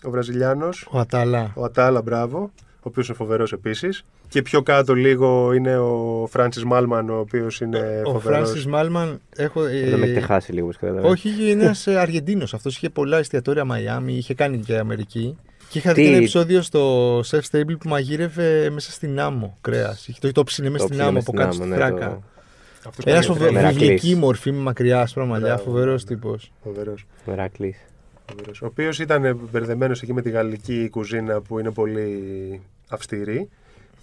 [0.02, 1.52] ο Βραζιλιάνος, Ο Ατάλα.
[1.54, 4.04] ο Ατάλα, μπράβο, ο οποίος είναι φοβερός επίσης.
[4.28, 8.22] Και πιο κάτω λίγο είναι ο Φράνσις Μάλμαν, ο οποίος είναι Ο φοβερός.
[8.48, 9.20] Φράνσις Μάλμαν.
[9.36, 11.08] Έχω, ε, Δεν με έχετε χάσει λίγο, όπως καταλαβαίνω.
[11.12, 12.54] όχι, είναι ένας Αργεντίνος.
[12.54, 15.36] Αυτός είχε πολλά εστιατόρια Μαϊάμι, είχε κάνει και Αμερική.
[15.68, 20.08] Και είχα Τι- δει ένα επεισόδιο στο Chef Stable που μαγείρευε μέσα στην άμμο κρέας.
[20.20, 22.08] Το, το ψήνε μέσα Το στην ψήνε άμμο στην από κάτω στη άμμο, ναι, φράκα.
[22.08, 22.22] το-
[22.88, 23.50] Αυτός Ένας κάνει φοβερό.
[23.52, 23.62] τρέλες.
[23.74, 23.88] Μερακλής.
[24.00, 25.46] Βιβλική μορφή με μακριάς άσπρα μαλλιά.
[25.46, 26.20] Μπράβο, Φοβερός μπράβο.
[26.20, 26.52] τύπος.
[26.64, 27.06] Φοβερός.
[27.26, 27.76] Μερακλής.
[28.30, 28.62] Φοβερός.
[28.62, 33.48] Ο οποίος ήταν μπερδεμένος εκεί με τη γαλλική κουζίνα που είναι πολύ αυστηρή.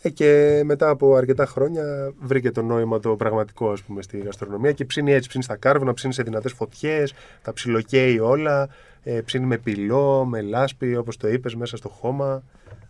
[0.01, 4.71] Ε, και μετά από αρκετά χρόνια βρήκε το νόημα το πραγματικό ας πούμε, στη γαστρονομία
[4.71, 5.29] και ψήνει έτσι.
[5.29, 8.69] Ψήνει στα κάρβουνα, ψήνει σε δυνατές φωτιές, τα ψιλοκαίει όλα.
[9.07, 12.43] Ε, ψήνει με πυλό, με λάσπη, όπως το είπες, μέσα στο χώμα.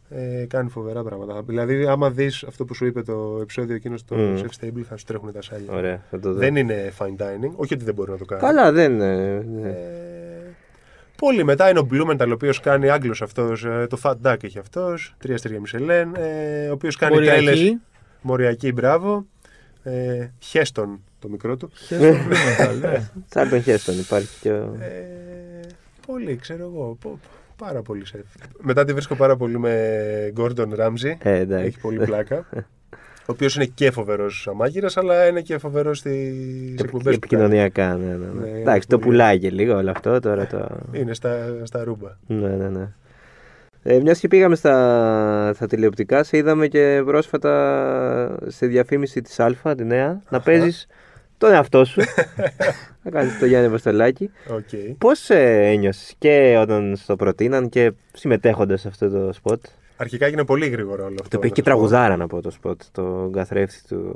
[0.10, 1.42] Ε, κάνει φοβερά πράγματα.
[1.42, 4.36] Δηλαδή, άμα δεις αυτό που σου είπε το επεισόδιο εκείνος στο Μμ.
[4.36, 5.74] Chef Stable, θα σου τρέχουν τα σάλια.
[5.74, 6.40] Ωραία, θα το δω.
[6.40, 8.42] Δεν είναι fine dining, όχι ότι δεν μπορεί να το κάνει.
[8.42, 9.02] Καλά, δεν.
[9.02, 9.70] ε, ναι.
[9.70, 9.74] Ε,
[11.18, 13.62] Πολύ μετά είναι ο Μπλούμενταλ, ο οποίος κάνει Άγγλος αυτός.
[13.90, 15.16] Το Fat Duck έχει αυτός.
[15.18, 16.16] Τρία αστέρια Μισελέν.
[16.16, 17.52] Ε, ο οποίος κάνει τρέλε.
[17.52, 17.82] Μοριακή.
[18.22, 19.26] Μοριακή, μπράβο.
[19.84, 21.72] Ε, Χέστον το μικρό του.
[21.74, 23.10] Χαίρομαι που είμαι, ναι.
[23.30, 24.76] Τσάρλτον Χέστον υπάρχει και ο...
[24.80, 25.60] Ε,
[26.06, 26.98] πολύ, ξέρω εγώ.
[27.02, 27.20] πο-
[27.58, 28.22] Πάρα πολύ σεφ.
[28.62, 31.16] Μετά τη βρίσκω πάρα πολύ με Gordon Ramsay.
[31.24, 31.66] Ε, εντάξει.
[31.66, 32.46] Έχει πολύ πλάκα.
[33.28, 36.14] Ο οποίος είναι και φοβερός αμάγειρας, αλλά είναι και φοβερός στις
[36.76, 37.16] Και εκπομπές που κάνει.
[37.16, 38.52] επικοινωνιακά, ναι, ναι, ναι.
[38.52, 39.10] Ναι, Εντάξει, το πολύ.
[39.10, 40.48] πουλάει και λίγο όλο αυτό τώρα.
[40.48, 40.68] Το...
[40.92, 42.10] Είναι στα, στα ρούμπα.
[42.28, 42.88] Ναι, ναι, ναι.
[43.84, 49.76] Ε, Μιας και πήγαμε στα, στα τηλεοπτικά, σε είδαμε και πρόσφατα στη διαφήμιση της Α,
[49.78, 50.88] τη νέα, να παίζεις
[51.38, 52.02] τον εαυτό σου.
[53.04, 54.30] να κάνεις το Γιάννη Βαστολάκη.
[54.50, 54.96] Οκ.
[54.98, 59.64] Πώς ε, ένιωσες και όταν σ' το προτείναν και συμμετέχοντας σε αυτό το σποτ;
[59.98, 61.28] Αρχικά έγινε πολύ γρήγορο όλο αυτό.
[61.30, 61.64] Το οποίο να και σου πω.
[61.64, 64.16] τραγουδάρα να πω το σποτ, το καθρέφτη του,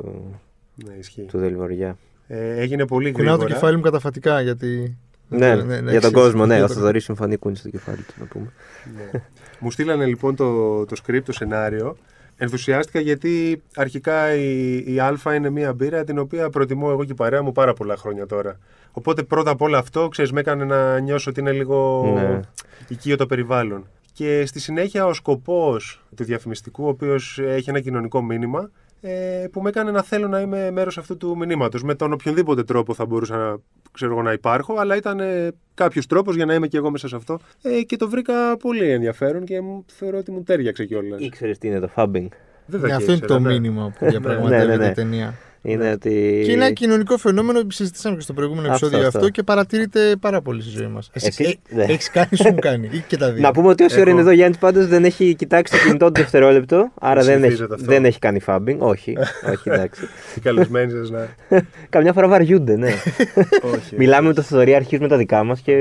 [0.76, 1.22] Ναι, ισχύει.
[1.22, 1.98] του Δεληβοριά.
[2.28, 3.48] Ε, έγινε πολύ Κουνάω γρήγορα.
[3.48, 4.98] το κεφάλι μου καταφατικά γιατί.
[5.32, 6.12] Ναι, ναι, για τον εξής.
[6.12, 6.56] κόσμο, ναι.
[6.56, 8.52] Για Ο το- Θοδωρής συμφωνεί κούνης στο κεφάλι του, να πούμε.
[8.96, 9.20] Ναι.
[9.60, 11.98] Μου στείλανε λοιπόν το, το script, το σενάριο.
[12.42, 17.16] Ενθουσιάστηκα γιατί αρχικά η, η Α είναι μια μπύρα την οποία προτιμώ εγώ και η
[17.16, 18.58] παρέα μου πάρα πολλά χρόνια τώρα.
[18.92, 22.40] Οπότε πρώτα απ' όλα αυτό, ξέρεις, με έκανε να νιώσω ότι είναι λίγο Ναι.
[22.88, 23.88] οικείο το περιβάλλον.
[24.14, 28.70] Και στη συνέχεια ο σκοπός του διαφημιστικού, ο οποίος έχει ένα κοινωνικό μήνυμα,
[29.02, 31.84] ε, που με έκανε να θέλω να είμαι μέρος αυτού του μηνύματος.
[31.84, 33.58] Με τον οποιονδήποτε τρόπο θα μπορούσα να,
[33.92, 37.08] ξέρω εγώ, να υπάρχω, αλλά ήταν ε, κάποιος τρόπος για να είμαι και εγώ μέσα
[37.08, 37.40] σε αυτό.
[37.62, 41.20] Ε, και το βρήκα πολύ ενδιαφέρον και μου, θεωρώ ότι μου τέριαξε κιόλας.
[41.22, 42.28] Ήξερες τι είναι το fabbing.
[42.66, 43.54] Βέβαια Ναι, και αυτό είναι ήξερα, το ναι.
[43.54, 44.90] μήνυμα που διαπραγματεύεται Ναι, ναι, ναι.
[44.90, 45.34] η ταινία.
[45.62, 46.42] Είναι ότι.
[46.46, 49.20] Και είναι ένα κοινωνικό φαινόμενο που συζητήσαμε και στο προηγούμενο Αυτό, επεισόδιο αυτό.
[49.20, 51.10] αυτό και παρατηρείται πάρα πολύ στη ζωή μας.
[51.14, 51.84] Εσύ, ναι.
[51.84, 52.90] Έχεις κάνει, σου μου κάνει.
[52.92, 53.42] Ή και τα δύο.
[53.42, 55.86] Να πούμε ότι όση ώρα Έχω- είναι εδώ ο Γιάννης πάντως δεν έχει κοιτάξει το
[55.86, 56.92] κινητό του δευτερόλεπτο.
[57.00, 57.86] Άρα δεν έχει, Συνηθίζεται αυτό.
[57.86, 58.78] δεν έχει κάνει fabbing.
[58.78, 59.18] Όχι,
[59.52, 60.08] όχι εντάξει.
[60.36, 61.28] Οι καλεσμένοι σας να.
[61.90, 62.90] Καμιά φορά βαριούνται, ναι.
[63.76, 63.96] Όχι.
[63.98, 65.76] Μιλάμε με το Θοδωρή, αρχίζουμε τα δικά μας και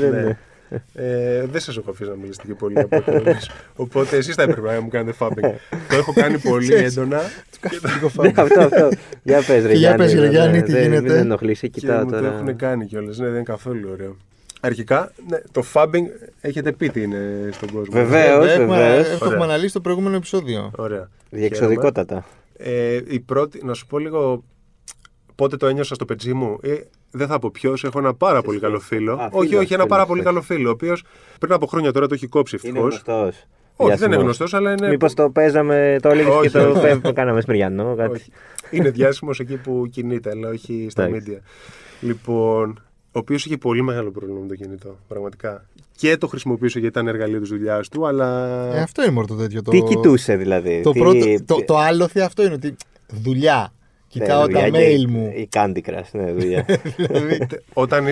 [0.00, 0.36] δεν.
[0.68, 0.78] Ναι.
[0.94, 3.50] Ε, δεν σας έχω αφήσει να μιλήσετε και πολύ από εκπομπές.
[3.76, 5.50] Οπότε εσείς θα έπρεπε να μου κάνετε fabbing.
[5.88, 7.20] το έχω κάνει πολύ έντονα
[7.72, 8.42] Λίγο Ναι, φάμπο.
[8.42, 8.88] αυτό, αυτό.
[9.22, 11.00] Για πες ρε Και για πες, ρε, ναι, Γιάννη, ναι, τι δεν- γίνεται.
[11.02, 12.32] Μην ενοχλείς, και κοιτάω μου το τώρα.
[12.34, 13.18] έχουν κάνει κιόλας.
[13.18, 14.16] Ναι, δεν είναι καθόλου ωραίο.
[14.60, 16.04] Αρχικά, ναι, το fabbing
[16.40, 17.92] έχετε πει τι είναι στον κόσμο.
[17.92, 18.46] Βεβαίως.
[18.46, 19.06] Ε, έχουμε- βεβαίως.
[19.10, 19.42] Έχουμε Ωραία.
[19.44, 20.70] αναλύσει το προηγούμενο επεισόδιο.
[20.76, 21.08] Ωραία.
[21.30, 22.24] Διεξοδικότατα.
[22.56, 24.44] Ε, η πρώτη, να σου πω λίγο
[25.36, 26.58] πότε το ένιωσα στο πετσί μου.
[26.62, 26.74] Ε,
[27.10, 29.12] δεν θα πω ποιος, έχω ένα πάρα πολύ καλό φίλο.
[29.12, 30.38] Α, όχι, φίλος, όχι, ένα φίλος, πάρα πολύ εντάξει.
[30.38, 31.02] καλό φίλο, ο οποίος
[31.40, 33.02] πριν από χρόνια τώρα το έχει κόψει Είναι ευτυχώς.
[33.06, 33.44] γνωστός.
[33.76, 34.88] Όχι, δεν είναι γνωστός, αλλά είναι.
[34.88, 36.80] Μήπως το παίζαμε, το έλεγε και Όχι, το όχι.
[37.00, 37.94] πέ- κάναμε Σπυριανό.
[37.96, 38.12] Κάτι.
[38.12, 38.30] Όχι.
[38.70, 41.38] Είναι διάσημος εκεί που κινείται, αλλά όχι στα Εντάξει.
[41.40, 41.40] media.
[42.00, 44.96] Λοιπόν, ο οποίος είχε πολύ μεγάλο πρόβλημα με το κινητό.
[45.08, 45.64] Πραγματικά.
[45.96, 48.48] Και το χρησιμοποιούσε γιατί ήταν εργαλείο της δουλειάς του, αλλά.
[48.74, 49.62] Ε, αυτό είναι μόνο το τέτοιο.
[49.62, 50.80] Το, Τι κοιτούσε δηλαδή.
[50.82, 52.76] Το, τι- πρώτο, τι- το, το άλοθη αυτό είναι ότι
[53.08, 53.72] δουλειά.
[54.18, 55.32] Ναι, Κοιτάω δουλειά τα και mail μου.
[55.34, 56.64] Η Candy Crush, ναι, δουλειά.
[56.96, 58.04] δηλαδή, Τε- Όταν.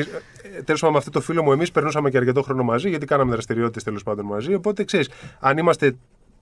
[0.64, 3.31] Τέλος πάντων, με αυτό το φίλο μου, εμείς περνούσαμε και αρκετό χρόνο μαζί, γιατί κάναμε
[3.33, 4.55] δραστηριότητες τέλος πάντων μαζί.
[4.55, 5.09] Οπότε ξέρεις,
[5.40, 5.97] αν είμαστε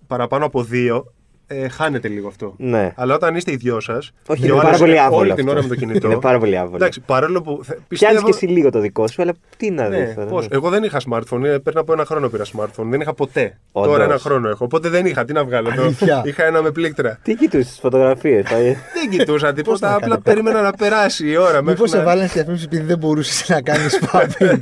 [0.06, 1.12] παραπάνω από δύο,
[1.52, 2.54] ε, χάνεται λίγο αυτό.
[2.58, 2.92] ναι.
[2.96, 4.12] Αλλά όταν είστε οι δυο σας.
[4.26, 5.20] Όχι, είναι πάρα πολύ άβολο.
[5.20, 5.50] Όλη την αυτό.
[5.52, 6.06] ώρα με το κινητό.
[6.10, 6.76] Είναι πάρα πολύ άβολο.
[6.76, 7.60] Εντάξει, παρόλο που.
[7.64, 10.26] θε- Πιάνεις Πιστεύω, και εσύ λίγο το δικό σου, αλλά τι να δεις Ναι, τώρα.
[10.26, 10.48] πώς.
[10.48, 10.56] ναι.
[10.56, 11.44] Εγώ δεν είχα smartphone.
[11.44, 12.84] ε, Πριν από ένα χρόνο πήρα smartphone.
[12.90, 13.58] Δεν είχα ποτέ.
[13.72, 13.90] Όντως.
[13.92, 14.64] Τώρα ένα χρόνο έχω.
[14.64, 15.24] Οπότε δεν είχα.
[15.24, 15.72] Τι να βγάλω.
[15.74, 16.22] Το- Αλήθεια.
[16.24, 17.18] είχα ένα με πλήκτρα.
[17.22, 18.46] Τι κοιτούσες τις φωτογραφίες.
[18.48, 19.88] δεν κοιτούσα τίποτα.
[19.88, 21.62] να Απλά κάνει περίμενα να περάσει η ώρα.
[21.62, 24.58] Μήπως μέχρι σε να- βάλανε στη διαφήμιση επειδή δεν μπορούσες να κάνεις spamming.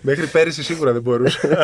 [0.00, 1.40] Μέχρι πέρυσι σίγουρα δεν μπορούσα.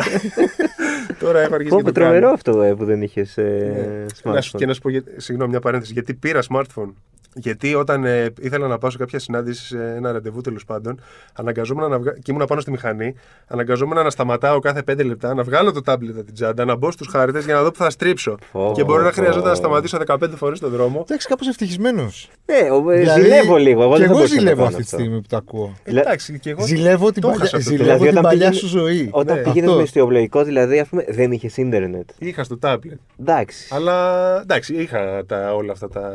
[1.25, 2.11] Τώρα έχω αρχίσει Πω, και πω, το κάνω.
[2.11, 4.31] τρομερό αυτό ε, που δεν είχες ε, Ναι.
[4.33, 4.57] Να σου, smartphone.
[4.59, 5.93] και να σου πω, για- συγγνώμη, μια παρένθεση.
[5.93, 6.93] Γιατί πήρα smartphone;
[7.37, 10.99] Γιατί όταν ε, ήθελα να πάω σε κάποια συνάντηση, σε ένα ραντεβού τέλος πάντων,
[11.33, 12.11] αναγκαζόμουν να βγα...
[12.11, 13.13] και ήμουν πάνω στη μηχανή,
[13.47, 16.91] αναγκαζόμουν να σταματάω κάθε 5 λεπτά, να βγάλω το τάμπλετ από την τσάντα, να μπω
[16.91, 18.37] στους χάρτε για να δω που θα στρίψω.
[18.51, 19.15] Πω, και μπορεί να πω.
[19.15, 20.99] χρειαζόταν να σταματήσω 15 φορές τον δρόμο.
[21.07, 22.29] Εντάξει, κάπως ευτυχισμένος.
[22.45, 23.81] Ναι, ο- ε, ζηλεύω λίγο.
[23.83, 24.97] Εγώ και δεν θα εγώ μπορούσα να ζηλεύω κάνω αυτή τη αυτό.
[24.97, 25.73] στιγμή που το ακούω.
[25.85, 26.65] Λε- Εντάξει, και εγώ.
[26.65, 27.69] Ζηλεύω την το παλιά, έχασα αυτό.
[27.69, 29.09] ζηλεύω Δηλαδή, την όταν παλιά πήγαινε- σου ζωή.
[29.11, 29.41] Όταν Ναι.
[29.43, 29.77] πήγαινε Αυτό.
[29.77, 32.09] με ιστιοπλοϊκό, δηλαδή, ας πούμε, δεν είχε ίντερνετ.
[32.17, 32.97] Είχα στο tablet.
[33.19, 33.67] Εντάξει.
[33.75, 36.11] Αλλά εντάξει, είχα τα, όλα αυτά τα,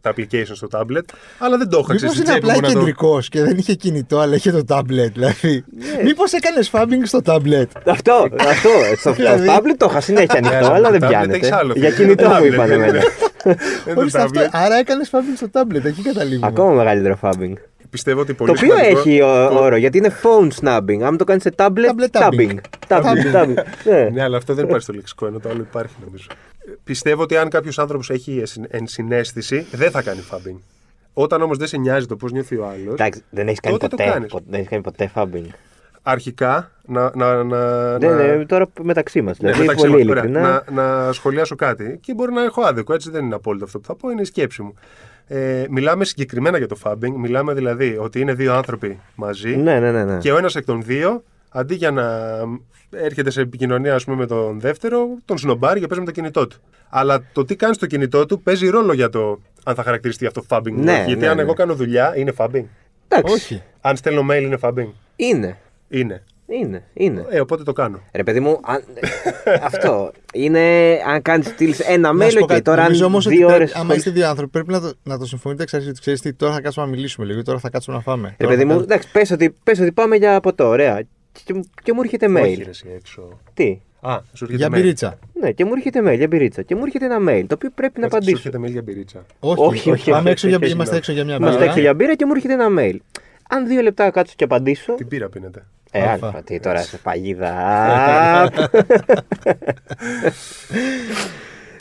[0.00, 0.12] τα
[0.52, 1.04] applications στο tablet,
[1.38, 3.42] αλλά δεν το είχα Μήπως ξέρεις, στην είναι τσέπη απλά μου να το- κεντρικός και
[3.42, 5.10] δεν είχε κινητό, αλλά είχε το tablet.
[5.12, 5.64] Δηλαδή.
[6.04, 7.64] Μήπως έκανε φάμπινγκ στο tablet.
[7.86, 8.68] Αυτό, αυτό.
[8.98, 11.36] Στο Δηλαδή- tablet το είχα συνέχεια Ναι, ανοιχτό, αλλά αλλά το δεν tablet πιάνεται.
[11.36, 11.96] έχεις άλλο Για φίλε.
[12.04, 12.98] κινητό μου Tablet, είπαν δεν εμένα.
[12.98, 13.04] είναι.
[13.84, 14.40] Δεν το Ορίστε αυτό.
[14.40, 14.48] tablet.
[14.52, 15.84] Άρα έκανες φάμπινγκ στο tablet.
[15.84, 16.46] Εκεί καταλήγουμε.
[16.46, 17.52] Ακόμα μεγαλύτερο fabbing.
[17.90, 21.00] Πιστεύω ότι πολύ Το οποίο σημαντικό- έχει ο- το- όρο, γιατί είναι phone snubbing.
[21.02, 22.48] Αν το κάνεις σε tablet, Tablet tabbing.
[22.48, 22.56] tabbing.
[22.88, 23.54] Tabbing, tabbing.
[23.84, 24.08] Ναι.
[24.12, 26.26] Ναι, αλλά αυτό δεν υπάρχει στο λεξικό, ενώ το άλλο υπάρχει νομίζω.
[26.84, 30.56] Πιστεύω ότι αν κάποιος άνθρωπος έχει εσυ- ενσυναίσθηση, δεν θα κάνει fabbing.
[31.12, 33.88] Όταν όμως δεν σε νοιάζει το πώς νιώθει ο άλλος, Εντάξει, δεν έχεις κάνει Τότε
[33.88, 34.10] το ποτέ.
[34.10, 34.30] κάνεις.
[34.30, 35.46] ποτέ- Δεν έχεις κάνει ποτέ fabbing.
[36.02, 37.10] αρχικά να.
[37.14, 39.38] να, να, Ναι, να- ναι, τώρα μεταξύ μας.
[39.38, 40.64] ναι, Δηλαδή, μεταξύ πολύ μας, ωραία, ειλικρινά.
[40.72, 43.86] να, να σχολιάσω κάτι και μπορεί να έχω άδικο, έτσι δεν είναι απόλυτο αυτό που
[43.86, 44.74] θα πω, είναι η σκέψη μου.
[45.26, 49.90] Ε, μιλάμε συγκεκριμένα για το fabbing, μιλάμε δηλαδή ότι είναι δύο άνθρωποι μαζί Ναι, ναι,
[49.92, 50.04] ναι.
[50.04, 50.18] ναι.
[50.18, 51.22] και ο ένας εκ των δύο,
[51.56, 52.04] αντί για να
[52.90, 56.46] έρχεται σε επικοινωνία ας πούμε, με τον δεύτερο, τον σνομπάρει και παίζει με το κινητό
[56.46, 56.56] του.
[56.88, 60.44] Αλλά το τι κάνει στο κινητό του παίζει ρόλο για το αν θα χαρακτηριστεί αυτό
[60.48, 60.66] phubbing.
[60.68, 61.04] ή Ναι, όχι.
[61.06, 61.42] Γιατί ναι, αν ναι.
[61.42, 62.64] εγώ κάνω δουλειά, είναι phubbing.
[63.08, 63.34] Εντάξει.
[63.34, 63.62] Όχι.
[63.80, 64.88] Αν στέλνω mail, είναι phubbing.
[65.16, 65.58] Είναι.
[65.88, 66.22] Είναι.
[66.46, 66.82] Είναι.
[66.94, 67.26] Είναι.
[67.30, 68.00] Ε, οπότε το κάνω.
[68.12, 68.84] Ρε παιδί μου, αν...
[69.68, 70.60] αυτό είναι
[71.06, 73.36] αν κάνεις στείλει ένα Να σου mail, πω οκ, κάτι, τώρα νομίζω αν όμως ότι
[73.36, 73.74] δύο πρέπει- ώρες.
[73.74, 75.92] άμα είστε δύο άνθρωποι, πρέπει να το, να το συμφωνείτε εξ αρχή.
[75.92, 78.28] Ξέρεις τι, τώρα θα κάτσουμε να μιλήσουμε λίγο, τώρα θα κάτσουμε να φάμε.
[78.28, 81.02] Ρε Τώρα παιδί θα μου, κάνουμε- εντάξει, πες ότι, πες ότι πάμε για ποτό, ωραία.
[81.44, 82.62] Και, και μου έρχεται Όχι, mail.
[82.64, 83.38] ρε, εσύ, έξω.
[83.54, 84.70] Τι; Α, σου έρχεται Για mail.
[84.70, 85.18] μπυρίτσα.
[85.40, 86.62] Ναι, και μου έρχεται mail για μπυρίτσα.
[86.62, 88.36] Και μου έρχεται ένα mail το οποίο πρέπει να Σου απαντήσω.
[88.36, 89.24] έρχεται mail για μπυρίτσα.
[89.40, 90.98] Όχι, Όχι, όχι, όχι, Πάμε όχι, έξω για, όχι, είμαστε όχι.
[90.98, 91.70] έξω για μια Είμαστε μπύρα.
[91.70, 92.96] έξω για μπύρα και μου έρχεται ένα mail.
[93.48, 94.94] Αν δύο λεπτά κάτσω και απαντήσω.
[94.94, 95.64] Τι πήρα πίνετε.
[95.90, 96.26] Ε, Αλφα.
[96.26, 97.52] αλφα, τι τώρα σε παγίδα.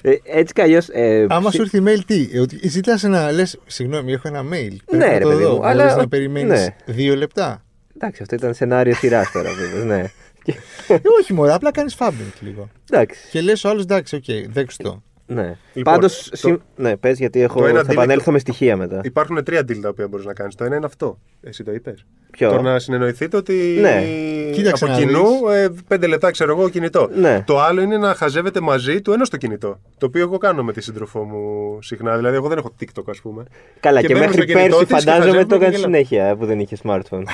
[0.02, 0.88] ε, έτσι κι αλλιώς.
[0.92, 4.42] Ε, Άμα ψη- σου έρθει email, τι, ε, ότι ζητάς ένα, λες, συγγνώμη, έχω ένα
[4.42, 4.76] mail.
[4.86, 5.50] Πρέπει Ναι, να ρε το παιδί δω.
[5.52, 6.76] μου, Μπορείς αλλά- να περιμένεις ναι.
[6.86, 7.62] δύο λεπτά.
[8.04, 9.96] Εντάξει, αυτό ήταν σενάριο σειράς τώρα, βέβαια.
[9.98, 10.04] Ναι.
[10.44, 10.54] Και-
[10.88, 12.70] Ε, όχι, μόνο, απλά κάνεις phubbing λίγο.
[12.92, 13.20] Εντάξει.
[13.32, 15.02] Και λες ο άλλος, εντάξει, οκ, δέξτε το.
[15.26, 15.56] Ναι.
[15.74, 16.30] Λοιπόν, Πάντως.
[16.42, 19.00] το- Ναι, πες γιατί έχω, το ένα θα deal- επανέλθω με στοιχεία μετά.
[19.04, 20.56] Υπάρχουν τρία deal τα οποία μπορείς να κάνεις.
[20.56, 21.20] Το ένα είναι αυτό.
[21.42, 22.06] Εσύ το είπες.
[22.32, 24.04] Ποιο; Το να συνεννοηθείτε ότι Ναι.
[24.52, 27.10] Κοίταξε από να κοινού ε, πέντε λεπτά ξέρω εγώ κινητό.
[27.16, 27.44] Ναι.
[27.46, 29.80] Το άλλο είναι να χαζεύετε μαζί του ένα στο κινητό.
[29.98, 32.16] Το οποίο εγώ κάνω με τη σύντροφό μου συχνά.
[32.18, 33.44] Δηλαδή, εγώ δεν έχω TikTok, ας πούμε.
[33.80, 35.76] Καλά, και, και μπαίνουμε μέχρι στο κινητό πέρσι της και φαντάζομαι χαζεύουμε το και έκανε
[35.78, 35.96] γελάμε.
[35.98, 37.24] συνέχεια ε, που δεν είχε smartphone.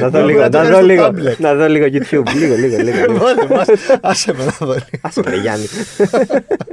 [0.00, 1.36] να δω Μπορεί λίγο, να το να κάνεις δω στο λίγο, tablet.
[1.38, 2.34] να δω λίγο YouTube.
[2.34, 2.98] Λίγο, λίγο, λίγο.
[3.06, 3.18] λίγο.
[3.18, 3.68] Βάλε μας,
[4.00, 4.72] άσε με να δω.
[4.72, 4.84] λίγο.
[5.00, 5.66] Άσε με, ρε Γιάννη.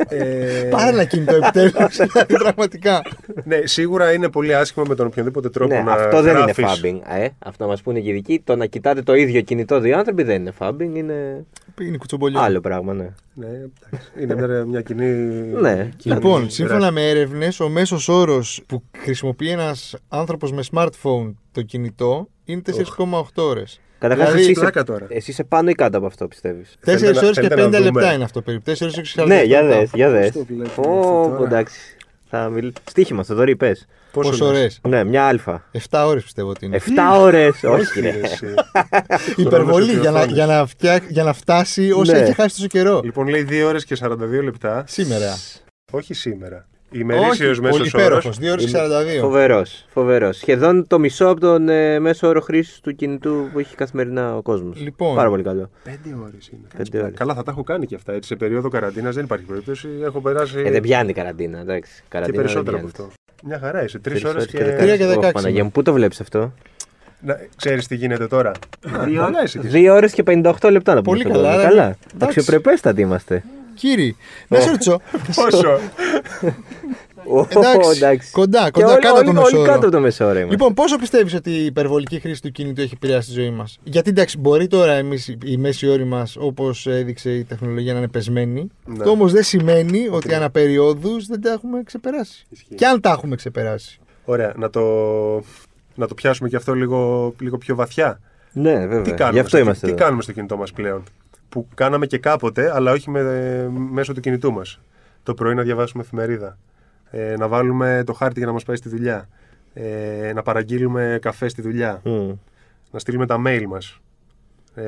[0.10, 1.96] ε, Πάρε ένα κινητό επιτέλους.
[2.12, 3.02] Δηλαδή, πραγματικά.
[3.44, 6.82] ναι, σίγουρα είναι πολύ άσχημο με τον οποιοδήποτε τρόπο Ναι, να αυτό δεν είναι γράφεις.
[6.84, 7.00] fabbing.
[7.22, 8.42] Ε, αυτό να μας πούνε και οι ειδικοί.
[8.44, 11.46] Το να κοιτάτε το ίδιο κινητό δύο άνθρωποι δεν είναι fabbing, είναι
[11.82, 12.40] Είναι κουτσομπολιό.
[12.40, 13.10] άλλο πράγμα, ναι.
[13.34, 14.12] Ναι, εντάξει.
[14.20, 15.06] είναι μια, μια κοινή.
[15.62, 15.90] Ναι.
[15.98, 16.56] κοινή Λοιπόν, δράση.
[16.56, 22.62] σύμφωνα με έρευνες, ο μέσος όρος που χρησιμοποιεί ένας άνθρωπος με smartphone το κινητό είναι
[22.66, 23.80] 4,8 ώρες.
[24.00, 25.06] Καταρχάς, Δηλαδή, εσύ, είσαι, πλάκα τώρα.
[25.10, 27.68] εσύ είσαι πάνω ή κάτω από αυτό, πιστεύεις; 4 Θέλετε να- ώρε και θέλετε να
[27.68, 27.92] 50 δούμε.
[28.00, 28.64] λεπτά είναι αυτό περίπου.
[28.72, 29.78] 4 ώρες και 40 Ναι, για λεπτά.
[29.80, 30.32] δες, για δες.
[30.32, 31.80] Πώς το βλέπουμε αυτό τώρα; εντάξει.
[32.30, 32.74] Θα μιλ...
[32.90, 33.86] Στίχημα, Θοδωρή, πες.
[34.12, 35.64] Πόσο Πόσο λες; ώρες; Ναι, μια αλφα.
[35.90, 36.76] 7 ώρες πιστεύω ότι είναι.
[36.76, 37.64] 7 ώρες.
[37.64, 38.12] Όχι, Όχι, ρε.
[38.12, 38.46] ρε, εσύ.
[39.36, 40.34] Υπερβολή Χρονόμετρο για να, οθόνης.
[40.36, 42.18] για, να φτιά, για να φτάσει όσο Ναι.
[42.18, 43.02] έχει χάσει τόσο καιρό.
[43.04, 44.84] Λοιπόν, λέει 2 ώρες και 42 λεπτά.
[44.88, 45.38] Σήμερα.
[45.92, 46.68] Όχι σήμερα.
[46.92, 48.04] Ημερήσιος μέσος όρο.
[48.04, 48.38] υπέροχος.
[48.40, 49.20] 2 ώρες και 42.
[49.20, 49.86] Φοβερός.
[49.90, 50.38] Φοβερός.
[50.38, 54.42] Σχεδόν το μισό από τον ε, μέσο όρο χρήσης του κινητού που έχει καθημερινά ο
[54.42, 54.80] κόσμος.
[54.80, 55.16] Λοιπόν.
[55.16, 55.70] Πάρα πολύ καλό.
[55.86, 55.90] 5
[56.24, 56.68] ώρες είναι.
[56.78, 57.14] Πέντε ώρες.
[57.18, 58.14] Καλά, θα τα έχω κάνει και αυτά.
[58.14, 59.88] Έτσι, σε περίοδο καραντίνας δεν υπάρχει περίπτωση.
[60.04, 61.92] Έχω περάσει Ε, δεν πιάνει η καραντίνα, εντάξει.
[61.96, 63.08] και Καραντίνα δεν περισσότερο από πιάνει.
[63.10, 63.48] αυτό.
[63.48, 64.00] Μια χαρά είσαι.
[64.00, 64.58] Τρεις Τρεις ώρες ώρες και.
[64.58, 64.84] δεκαέξι.
[64.86, 65.32] Τρία και Ω, δεκαέξι.
[65.32, 66.54] Παναγία μου, πού το βλέπεις αυτό;
[67.56, 68.52] Ξέρεις τι γίνεται τώρα.
[68.92, 69.84] Καλά, είσαι και εσύ.
[69.88, 71.18] 2 ώρες και 58 λεπτά να πούμε.
[71.18, 71.62] Πολύ στον καλά, κόσμο.
[71.62, 71.68] ρε.
[71.70, 71.84] Καλά.
[72.16, 72.40] Εντάξει.
[72.40, 73.44] Αξιοπρεπέστατοι είμαστε.
[73.78, 74.16] Κύριοι,
[74.48, 75.02] να σε ρωτήσω.
[75.36, 75.80] Πόσο;
[77.30, 77.40] Ω,
[77.96, 79.66] Εντάξει, κοντά, Και κοντά, όλοι- κάτω από το όλοι- μέσο Όλοι όρο.
[79.72, 80.52] κάτω από το μέσο όρο είμαστε.
[80.52, 84.10] Λοιπόν, πόσο πιστεύεις ότι η υπερβολική χρήση του κινητού έχει επηρεάσει τη ζωή μας; Γιατί
[84.10, 88.72] εντάξει, μπορεί τώρα εμείς, οι μέση όροι μας, όπως έδειξε η τεχνολογία, να είναι πεσμένοι.
[88.86, 88.94] Ναι.
[88.98, 92.46] Αυτό όμως δεν σημαίνει ότι ανά περιόδους δεν τα έχουμε ξεπεράσει.
[92.50, 92.76] Ισχύει.
[92.76, 94.00] Και αν τα έχουμε ξεπεράσει.
[94.26, 94.82] Ωραία, να το,
[95.96, 98.20] να το πιάσουμε και αυτό λίγο, λίγο πιο βαθιά.
[98.54, 99.14] Ναι, Τι βέβαια.
[99.14, 100.04] κάνουμε, Γι' αυτό στο, είμαστε τι εδώ.
[100.04, 101.04] κάνουμε στο κινητό μας πλέον;
[101.50, 103.22] Που κάναμε και κάποτε, αλλά όχι με,
[103.92, 104.80] μέσω του κινητού μας.
[105.24, 106.58] Το πρωί να διαβάσουμε εφημερίδα.
[107.12, 109.30] Ε, να βάλουμε το χάρτη για να μας πάει στη δουλειά.
[109.74, 112.02] Ε, να παραγγείλουμε καφέ στη δουλειά.
[112.04, 112.32] Μμ.
[112.92, 114.00] Να στείλουμε τα mail μας.
[114.76, 114.84] Ε,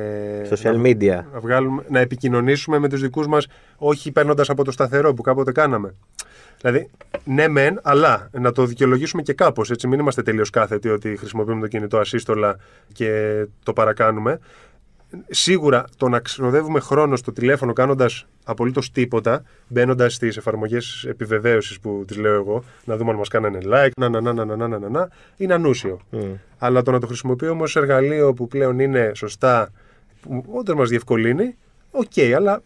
[0.50, 1.24] Social να- media.
[1.34, 5.52] Να, βγάλουμε, να επικοινωνήσουμε με τους δικούς μας, όχι παίρνοντας από το σταθερό που κάποτε
[5.52, 5.94] κάναμε.
[6.62, 6.90] Δηλαδή,
[7.24, 9.72] ναι, μεν, αλλά να το δικαιολογήσουμε και κάπως.
[9.72, 12.58] Έτσι, μην είμαστε τελείως κάθετοι ότι χρησιμοποιούμε το κινητό ασύστολα
[12.94, 14.40] και το παρακάνουμε
[15.30, 22.04] σίγουρα το να ξοδεύουμε χρόνο στο τηλέφωνο κάνοντας απολύτως τίποτα, μπαίνοντας στις εφαρμογές επιβεβαίωσης που
[22.08, 24.90] τις λέω εγώ, να δούμε αν μας κάνανε like, να να να να να να
[24.90, 26.00] να, είναι ανούσιο.
[26.12, 26.18] Mm.
[26.58, 29.70] Αλλά το να το χρησιμοποιούμε όμως εργαλείο που πλέον είναι σωστά,
[30.48, 31.56] όντως μας διευκολύνει,
[31.92, 32.62] Οκ, okay, αλλά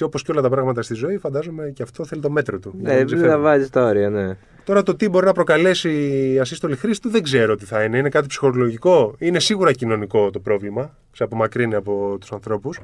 [0.00, 2.74] όπως και όλα τα πράγματα στη ζωή, φαντάζομαι και αυτό θέλει το μέτρο του.
[2.80, 4.36] Ναι, δεν θα βάζεις όρια, ναι.
[4.64, 5.90] Τώρα το τι μπορεί να προκαλέσει
[6.32, 7.98] η ασύστολη χρήση του δεν ξέρω τι θα είναι.
[7.98, 9.14] Είναι κάτι ψυχολογικό.
[9.18, 10.96] Είναι σίγουρα κοινωνικό το πρόβλημα.
[11.12, 12.80] Σε απομακρύνει από τους ανθρώπους.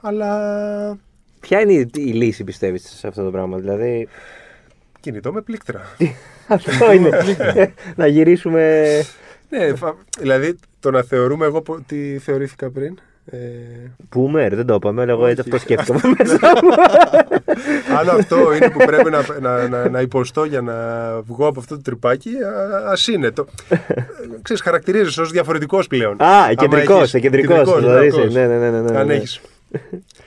[0.00, 0.98] Αλλά
[1.40, 4.08] Ποια είναι η, η λύση, πιστεύεις, σε αυτό το πράγμα, Δηλαδή.
[5.00, 5.80] κινητό με πλήκτρα.
[6.48, 7.10] Αυτό είναι.
[7.96, 8.86] να γυρίσουμε.
[9.48, 12.98] ναι, φα- δηλαδή το να θεωρούμε εγώ που- τι θεωρήθηκα πριν.
[13.24, 13.36] Ε,
[14.14, 15.50] Boomer, δεν το είπαμε, αλλά εγώ έτσι Όχι.
[15.54, 16.70] αυτό σκέφτομαι μέσα μου.
[17.98, 20.74] αν αυτό είναι που πρέπει να, να, να, να υποστώ για να
[21.22, 23.30] βγω από αυτό το τρυπάκι, α ας είναι.
[23.30, 23.46] Το,
[24.42, 26.22] ξέρεις, χαρακτηρίζεσαι ως διαφορετικός πλέον.
[26.22, 27.74] Α, Άμα κεντρικός, έχεις- κεντρικός.
[27.74, 29.20] κεντρικός, Ναι, ναι, ναι, ναι, ναι, αν ναι.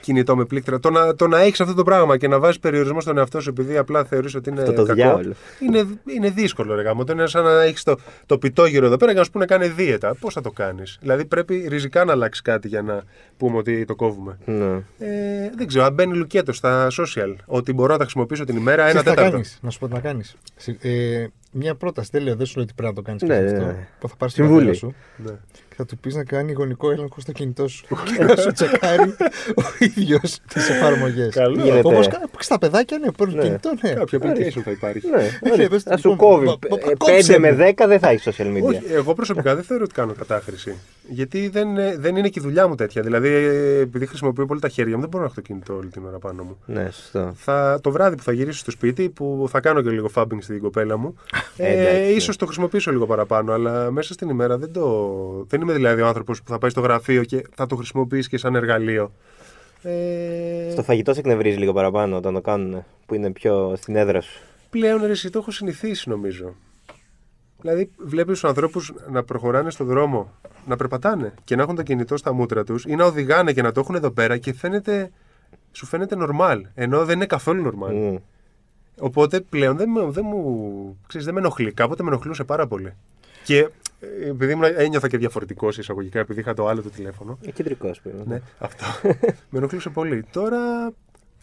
[0.06, 0.78] Έχει κινητό με πλήκτρα.
[0.80, 3.48] Το να, το να έχεις αυτό το πράγμα και να βάζεις περιορισμό στον εαυτό σου
[3.48, 4.94] επειδή απλά θεωρείς ότι είναι Αυτό το κακό.
[4.94, 5.32] διάολο.
[5.60, 5.84] Είναι,
[6.16, 7.04] είναι δύσκολο, ρε γάμο.
[7.04, 9.68] Το είναι σαν να έχεις το, το πιτόγυρο εδώ πέρα και να σου πούνε κάνε
[9.68, 10.14] δίαιτα.
[10.20, 13.02] Πώς θα το κάνεις; Δηλαδή πρέπει ριζικά να αλλάξεις κάτι για να
[13.36, 14.38] πούμε ότι το κόβουμε.
[14.44, 14.64] Ναι.
[14.98, 18.82] Ε, δεν ξέρω, αν μπαίνει λουκέτο στα social, ότι μπορώ να τα χρησιμοποιήσω την ημέρα
[18.82, 19.30] ένα Ξέρεις τι θα τέταρτο.
[19.32, 20.36] κάνεις, να σου πω τι να κάνεις.
[20.80, 21.26] Ε,
[21.58, 23.66] μια πρόταση, δεν λέω, δεν σου λέω ότι πρέπει να το κάνεις Ναι, αυτό.
[23.66, 23.86] ναι, ναι.
[23.98, 24.66] Που θα πάρεις την Συμβούλη.
[24.70, 25.30] πατέρα σου Ναι.
[25.68, 27.86] και θα του πεις να κάνει γονικό έλεγχο στο κινητό σου.
[28.16, 29.14] και να σου τσεκάρει
[29.54, 29.62] ο
[29.96, 31.34] ίδιος τις εφαρμογές.
[31.34, 31.62] Καλό.
[31.62, 31.80] Γίνεται.
[31.88, 33.42] Όπως στα παιδάκια, ναι, παίρνουν Ναι.
[33.42, 33.90] κινητό, ναι.
[33.92, 35.08] Κάποιο application θα υπάρχει.
[35.08, 35.68] Ναι, Ε, ωραία.
[35.68, 36.46] πες, Θα σου λοιπόν, κόβει.
[36.46, 37.72] μα- μα- Ε, κόψε 5 με με.
[37.76, 38.62] 10 δεν θα έχει social media.
[38.68, 40.74] Όχι, εγώ προσωπικά δεν θεωρώ ότι κάνω κατάχρηση.
[41.08, 43.02] Γιατί δεν, ε, δεν είναι και η δουλειά μου τέτοια.
[43.02, 45.88] Δηλαδή, ε, επειδή χρησιμοποιώ πολύ τα χέρια μου, δεν μπορώ να έχω το κινητό όλη
[45.88, 46.56] την ώρα πάνω μου.
[46.66, 47.32] Ναι, σωστό.
[47.36, 50.60] Θα, το βράδυ που θα γυρίσω στο σπίτι, που θα κάνω και λίγο φάμπινγκ στην
[50.60, 51.14] κοπέλα μου,
[51.56, 52.06] Ε, ε, εντάξει, ναι.
[52.06, 53.52] ίσως το χρησιμοποιήσω λίγο παραπάνω.
[53.52, 55.44] Αλλά μέσα στην ημέρα δεν το.
[55.48, 58.38] Δεν είμαι δηλαδή ο άνθρωπος που θα πάει στο γραφείο και θα το χρησιμοποιήσει και
[58.38, 59.12] σαν εργαλείο.
[59.88, 64.20] Ε, Στο φαγητό σε εκνευρίζει λίγο παραπάνω όταν το κάνουν, που είναι πιο στην έδρα
[64.20, 64.40] σου.
[64.70, 66.54] Πλέον ρε, εσύ το έχω συνηθίσει νομίζω.
[67.60, 70.32] Δηλαδή, βλέπεις τους ανθρώπους να προχωράνε στον δρόμο,
[70.66, 73.72] να περπατάνε και να έχουν το κινητό στα μούτρα τους ή να οδηγάνε και να
[73.72, 75.10] το έχουν εδώ πέρα και φαίνεται,
[75.72, 76.60] σου φαίνεται normal.
[76.74, 77.92] Ενώ δεν είναι καθόλου normal.
[77.92, 78.16] Μμ.
[79.00, 80.98] Οπότε πλέον δεν, με- δεν μου.
[81.06, 81.72] Ξέρεις, δεν με ενοχλεί.
[81.72, 82.92] Κάποτε με ενοχλούσε πάρα πολύ.
[83.46, 83.58] Και
[84.00, 87.38] ε, επειδή ήμουν, ένιωθα και διαφορετικός εισαγωγικά, επειδή είχα το άλλο το τηλέφωνο.
[87.46, 88.22] Ε, Κεντρικός, πούμε.
[88.26, 88.84] Ναι, αυτό.
[89.50, 90.24] με ενοχλούσε πολύ.
[90.32, 90.92] Τώρα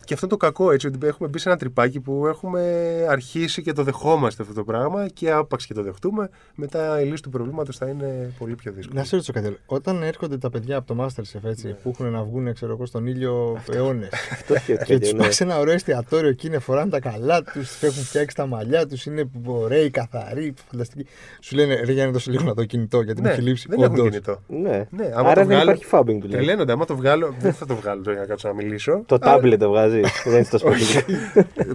[0.06, 2.62] και αυτό το κακό έτσι, ότι έχουμε μπει σε ένα τρυπάκι που έχουμε
[3.10, 7.22] αρχίσει και το δεχόμαστε αυτό το πράγμα και άπαξ και το δεχτούμε, μετά η λύση
[7.22, 8.98] του προβλήματος θα είναι πολύ πιο δύσκολη.
[9.00, 9.58] Να σε ρωτήσω κάτι άλλο.
[9.66, 11.74] Όταν έρχονται τα παιδιά από το Masterchef έτσι, Ναι.
[11.74, 14.10] που έχουν να βγουν ξέρω, εγώ, στον ήλιο αιώνες.
[14.34, 15.20] Αυτό και και τους ναι.
[15.20, 18.88] πάει σε ένα ωραίο εστιατόριο εκεί, είναι φοράνε τα καλά τους, έχουν φτιάξει τα μαλλιά
[18.88, 21.06] τους, είναι ωραίοι, καθαροί, φανταστικοί.
[21.42, 23.66] Σου λένε ρε Γιάννη, δώσε λίγο να δω κινητό γιατί μου ναι, έχει λείψει.
[23.70, 24.10] δεν έχουν Όντως.
[24.10, 24.40] κινητό.
[24.48, 24.86] Ναι.
[24.90, 26.38] Ναι, άμα Άρα το δεν βγάλω- υπάρχει φάμπινγκ του λέει.
[26.38, 27.36] Τρελαίνονται, άμα το βγάλω.
[27.40, 29.04] δεν θα το βγάλω τώρα για να κάτσω να μιλήσω.
[29.06, 29.93] Το Άρα- τάμπλετ το βγάζεις.
[30.02, 31.06] Δεν είναι στο σπίτι.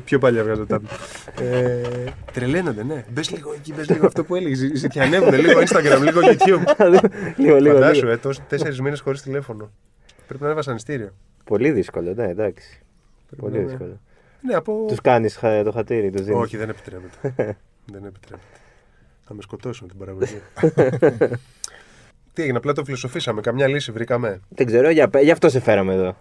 [0.04, 0.80] Πιο παλιά βγάζω τα
[1.40, 1.80] ε,
[2.32, 3.04] Τρελαίνονται, ναι.
[3.10, 4.58] Μπες λίγο εκεί, μπες λίγο αυτό που έλεγες.
[4.74, 6.62] Ζητιανεύουν λίγο Instagram, λίγο YouTube.
[7.42, 8.10] λίγο, λίγο, Φαντάσου, λίγο.
[8.10, 9.70] ε, τόσο τέσσερις μήνες χωρίς τηλέφωνο.
[10.26, 11.10] Πρέπει να είναι βασανιστήριο.
[11.44, 12.80] Πολύ δύσκολο, ναι, εντάξει.
[13.26, 14.00] Πρέπει Πολύ να είναι- δύσκολο.
[14.40, 14.84] Ναι, από.
[14.88, 16.40] Τους κάνεις το χατήρι, τους δίνεις.
[16.40, 17.18] Όχι, δεν επιτρέπεται.
[17.92, 18.48] δεν επιτρέπεται.
[19.24, 20.40] Θα με σκοτώσουν την παραγωγή.
[22.32, 23.40] Τι έγινε, απλά το φιλοσοφήσαμε.
[23.40, 24.40] Καμιά λύση βρήκαμε.
[24.48, 26.16] Δεν ξέρω, για, γι' αυτό σε φέραμε εδώ.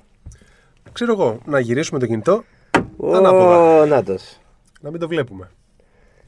[0.91, 2.43] Ξέρω εγώ, να γυρίσουμε το κινητό,
[3.13, 3.80] Ανάποδα.
[3.82, 4.38] Ο Νάτος.
[4.82, 5.50] να μην το βλέπουμε.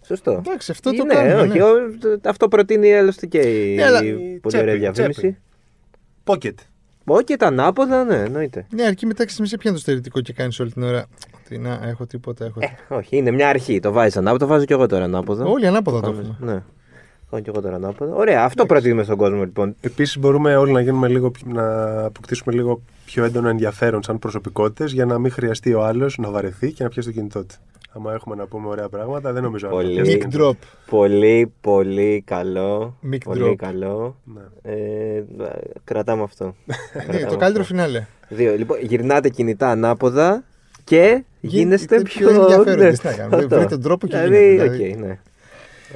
[0.06, 0.32] Σωστό.
[0.32, 1.41] Εντάξει, αυτό το Είναι, κάνουμε.
[1.41, 1.63] όχι, ναι.
[1.63, 5.19] ο- το- αυτό προτείνει άλλωστε και η, Ναι, αλλά- η η πολύ ωραία τσέπη, διαφήμιση.
[5.19, 5.38] τσέπη.
[6.24, 6.54] Pocket.
[7.06, 8.65] Όχι και τα ανάποδα, ναι, εννοείται.
[8.76, 11.06] Ναι, αρκεί μετά και σε πιάνει το στερετικό και κάνεις όλη την ώρα.
[11.50, 12.95] Τι να, έχω τίποτα, έχω Ε, τίποτα.
[12.95, 13.80] όχι, είναι μια αρχή.
[13.80, 15.45] Το βάζεις ανάποδα, το βάζω και εγώ τώρα ανάποδα.
[15.45, 16.54] Όλοι ανάποδα το Πάμε- έχουμε.
[16.54, 16.63] Ναι.
[17.31, 18.13] Έχω και εγώ τώρα ανάποδα.
[18.15, 19.75] Ωραία, αυτό προτείνουμε στον κόσμο λοιπόν.
[19.81, 24.91] Επίσης, μπορούμε όλοι να, γίνουμε λίγο, πιο- να αποκτήσουμε λίγο πιο έντονο ενδιαφέρον σαν προσωπικότητες
[24.91, 27.55] για να μην χρειαστεί ο άλλος να βαρεθεί και να πιάσει το κινητό του.
[27.95, 29.95] Άμα έχουμε να πούμε ωραία πράγματα, δεν νομίζω Πολύ.
[29.95, 30.49] να πιάσει το Mic κινητό.
[30.49, 30.55] drop.
[30.89, 32.95] Πολύ, πολύ καλό.
[33.11, 33.55] Mic πολύ drop.
[33.55, 34.15] καλό.
[34.23, 34.71] Ναι.
[34.73, 35.23] Ε,
[35.83, 36.45] κρατάμε αυτό.
[36.93, 37.63] Ναι, Κρατάμε το καλύτερο αυτό.
[37.75, 38.05] φινάλε.
[38.29, 38.55] Δύο.
[38.57, 40.43] Λοιπόν, γυρνάτε κινητά ανάποδα
[40.83, 43.03] και γίνεστε Γίνετε πιο, πιο ενδιαφέροντες.
[43.03, 43.47] ναι, Τι να κάνουμε, αυτό.
[43.55, 44.95] βρείτε τον τρόπο και δηλαδή, γίνετε, οκ, δηλαδή.
[44.95, 45.19] ναι.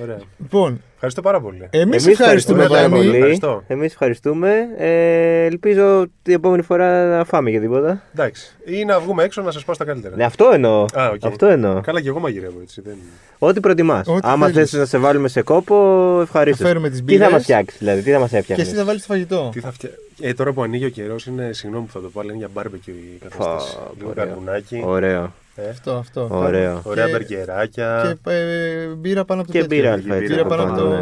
[0.02, 0.18] Ωραία.
[0.40, 1.68] Λοιπόν, Ευχαριστώ πάρα πολύ.
[1.70, 2.96] εμείς Εμείς ευχαριστούμε, πάρα Δάνη.
[2.96, 3.16] πολύ.
[3.16, 3.64] Ευχαριστώ.
[3.68, 4.52] Εμείς ευχαριστούμε.
[4.78, 8.04] Ε, ελπίζω την επόμενη φορά να φάμε για τίποτα.
[8.14, 8.56] Εντάξει.
[8.66, 10.16] Ή να βγούμε έξω να σας πω στα καλύτερα.
[10.16, 10.86] Ναι, αυτό εννοώ.
[10.94, 11.26] Α, οκ.
[11.26, 11.82] Αυτό εννοώ.
[11.82, 12.82] Καλά, και εγώ μαγειρεύω έτσι.
[12.82, 12.96] Δεν...
[13.40, 14.08] Ό,τι προτιμάς.
[14.08, 14.70] Ό,τι Άμα θέλεις.
[14.70, 15.76] θες να σε βάλουμε σε κόπο,
[16.22, 16.60] ευχαρίστως.
[16.62, 17.32] Θα φέρουμε τις Τι θα μπύρες.
[17.32, 18.64] μας φτιάξεις, δηλαδή, τι θα μας και έφτιαχνε.
[18.64, 19.50] εσύ θα βάλεις το φαγητό.
[19.54, 19.90] Τι θα φτια...
[20.22, 22.62] Ε, τώρα που ανοίγει ο καιρός, είναι συγγνώμη που θα το πω, αλλά είναι για
[22.64, 23.76] barbecue η κατάσταση.
[23.76, 24.26] Φα, Λίγο ωραίο.
[24.26, 24.82] καρβουνάκι.
[24.86, 25.34] Ωραίο.
[25.56, 26.28] Ε, Αυτό, αυτό.
[26.32, 26.82] Ωραίο.
[26.84, 28.18] Ωραία Και- μπεργκεράκια.
[28.24, 29.78] Και ε, μπύρα πάνω από το Και τέτοιο.
[29.82, 30.90] μπύρα, αλφα, έτσι, Μπύρα από πάνω από πάνω, το.
[30.90, 30.98] ναι.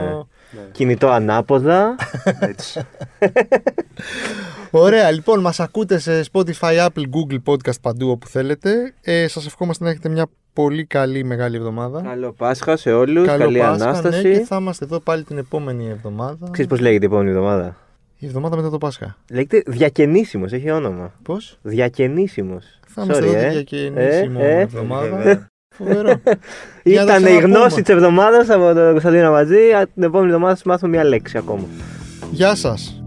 [0.54, 1.96] Ναι, Κινητό ανάποδα.
[2.40, 2.82] έτσι.
[4.72, 8.94] Ωραία, λοιπόν, μας ακούτε σε Spotify, Apple, Google Podcast παντού όπου θέλετε.
[9.02, 12.02] Ε, σας ευχόμαστε να έχετε μια πολύ καλή μεγάλη εβδομάδα.
[12.02, 13.26] Καλό Πάσχα σε όλους.
[13.28, 14.28] Καλό Καλή Πάσχα, ανάσταση.
[14.28, 16.48] Ναι, και θα είμαστε εδώ πάλι την επόμενη εβδομάδα.
[16.52, 17.78] Ξέρεις πώς λέγεται η επόμενη εβδομάδα;
[18.18, 19.18] Η εβδομάδα μετά το Πάσχα.
[19.32, 21.14] Λέγεται Διακαινήσιμος, έχει όνομα.
[21.24, 22.80] Πώς; Διακαινήσιμος.
[22.94, 23.48] Θα είμαστε Sorry, εδώ ε.
[23.48, 24.60] τη διακαινήσιμο Ε, ε.
[24.60, 25.16] εβδομάδα.
[25.18, 25.50] Βέβαια.
[25.76, 26.14] Φοβερό.
[26.84, 27.58] Για να τα Ήταν η ξαναπούμε.
[27.58, 29.58] γνώση της εβδομάδας από τον Κωνσταντίνο Μαζί.
[29.94, 31.64] Την επόμενη εβδομάδα θα μάθουμε μια λέξη ακόμα.
[32.32, 33.02] Γεια σας.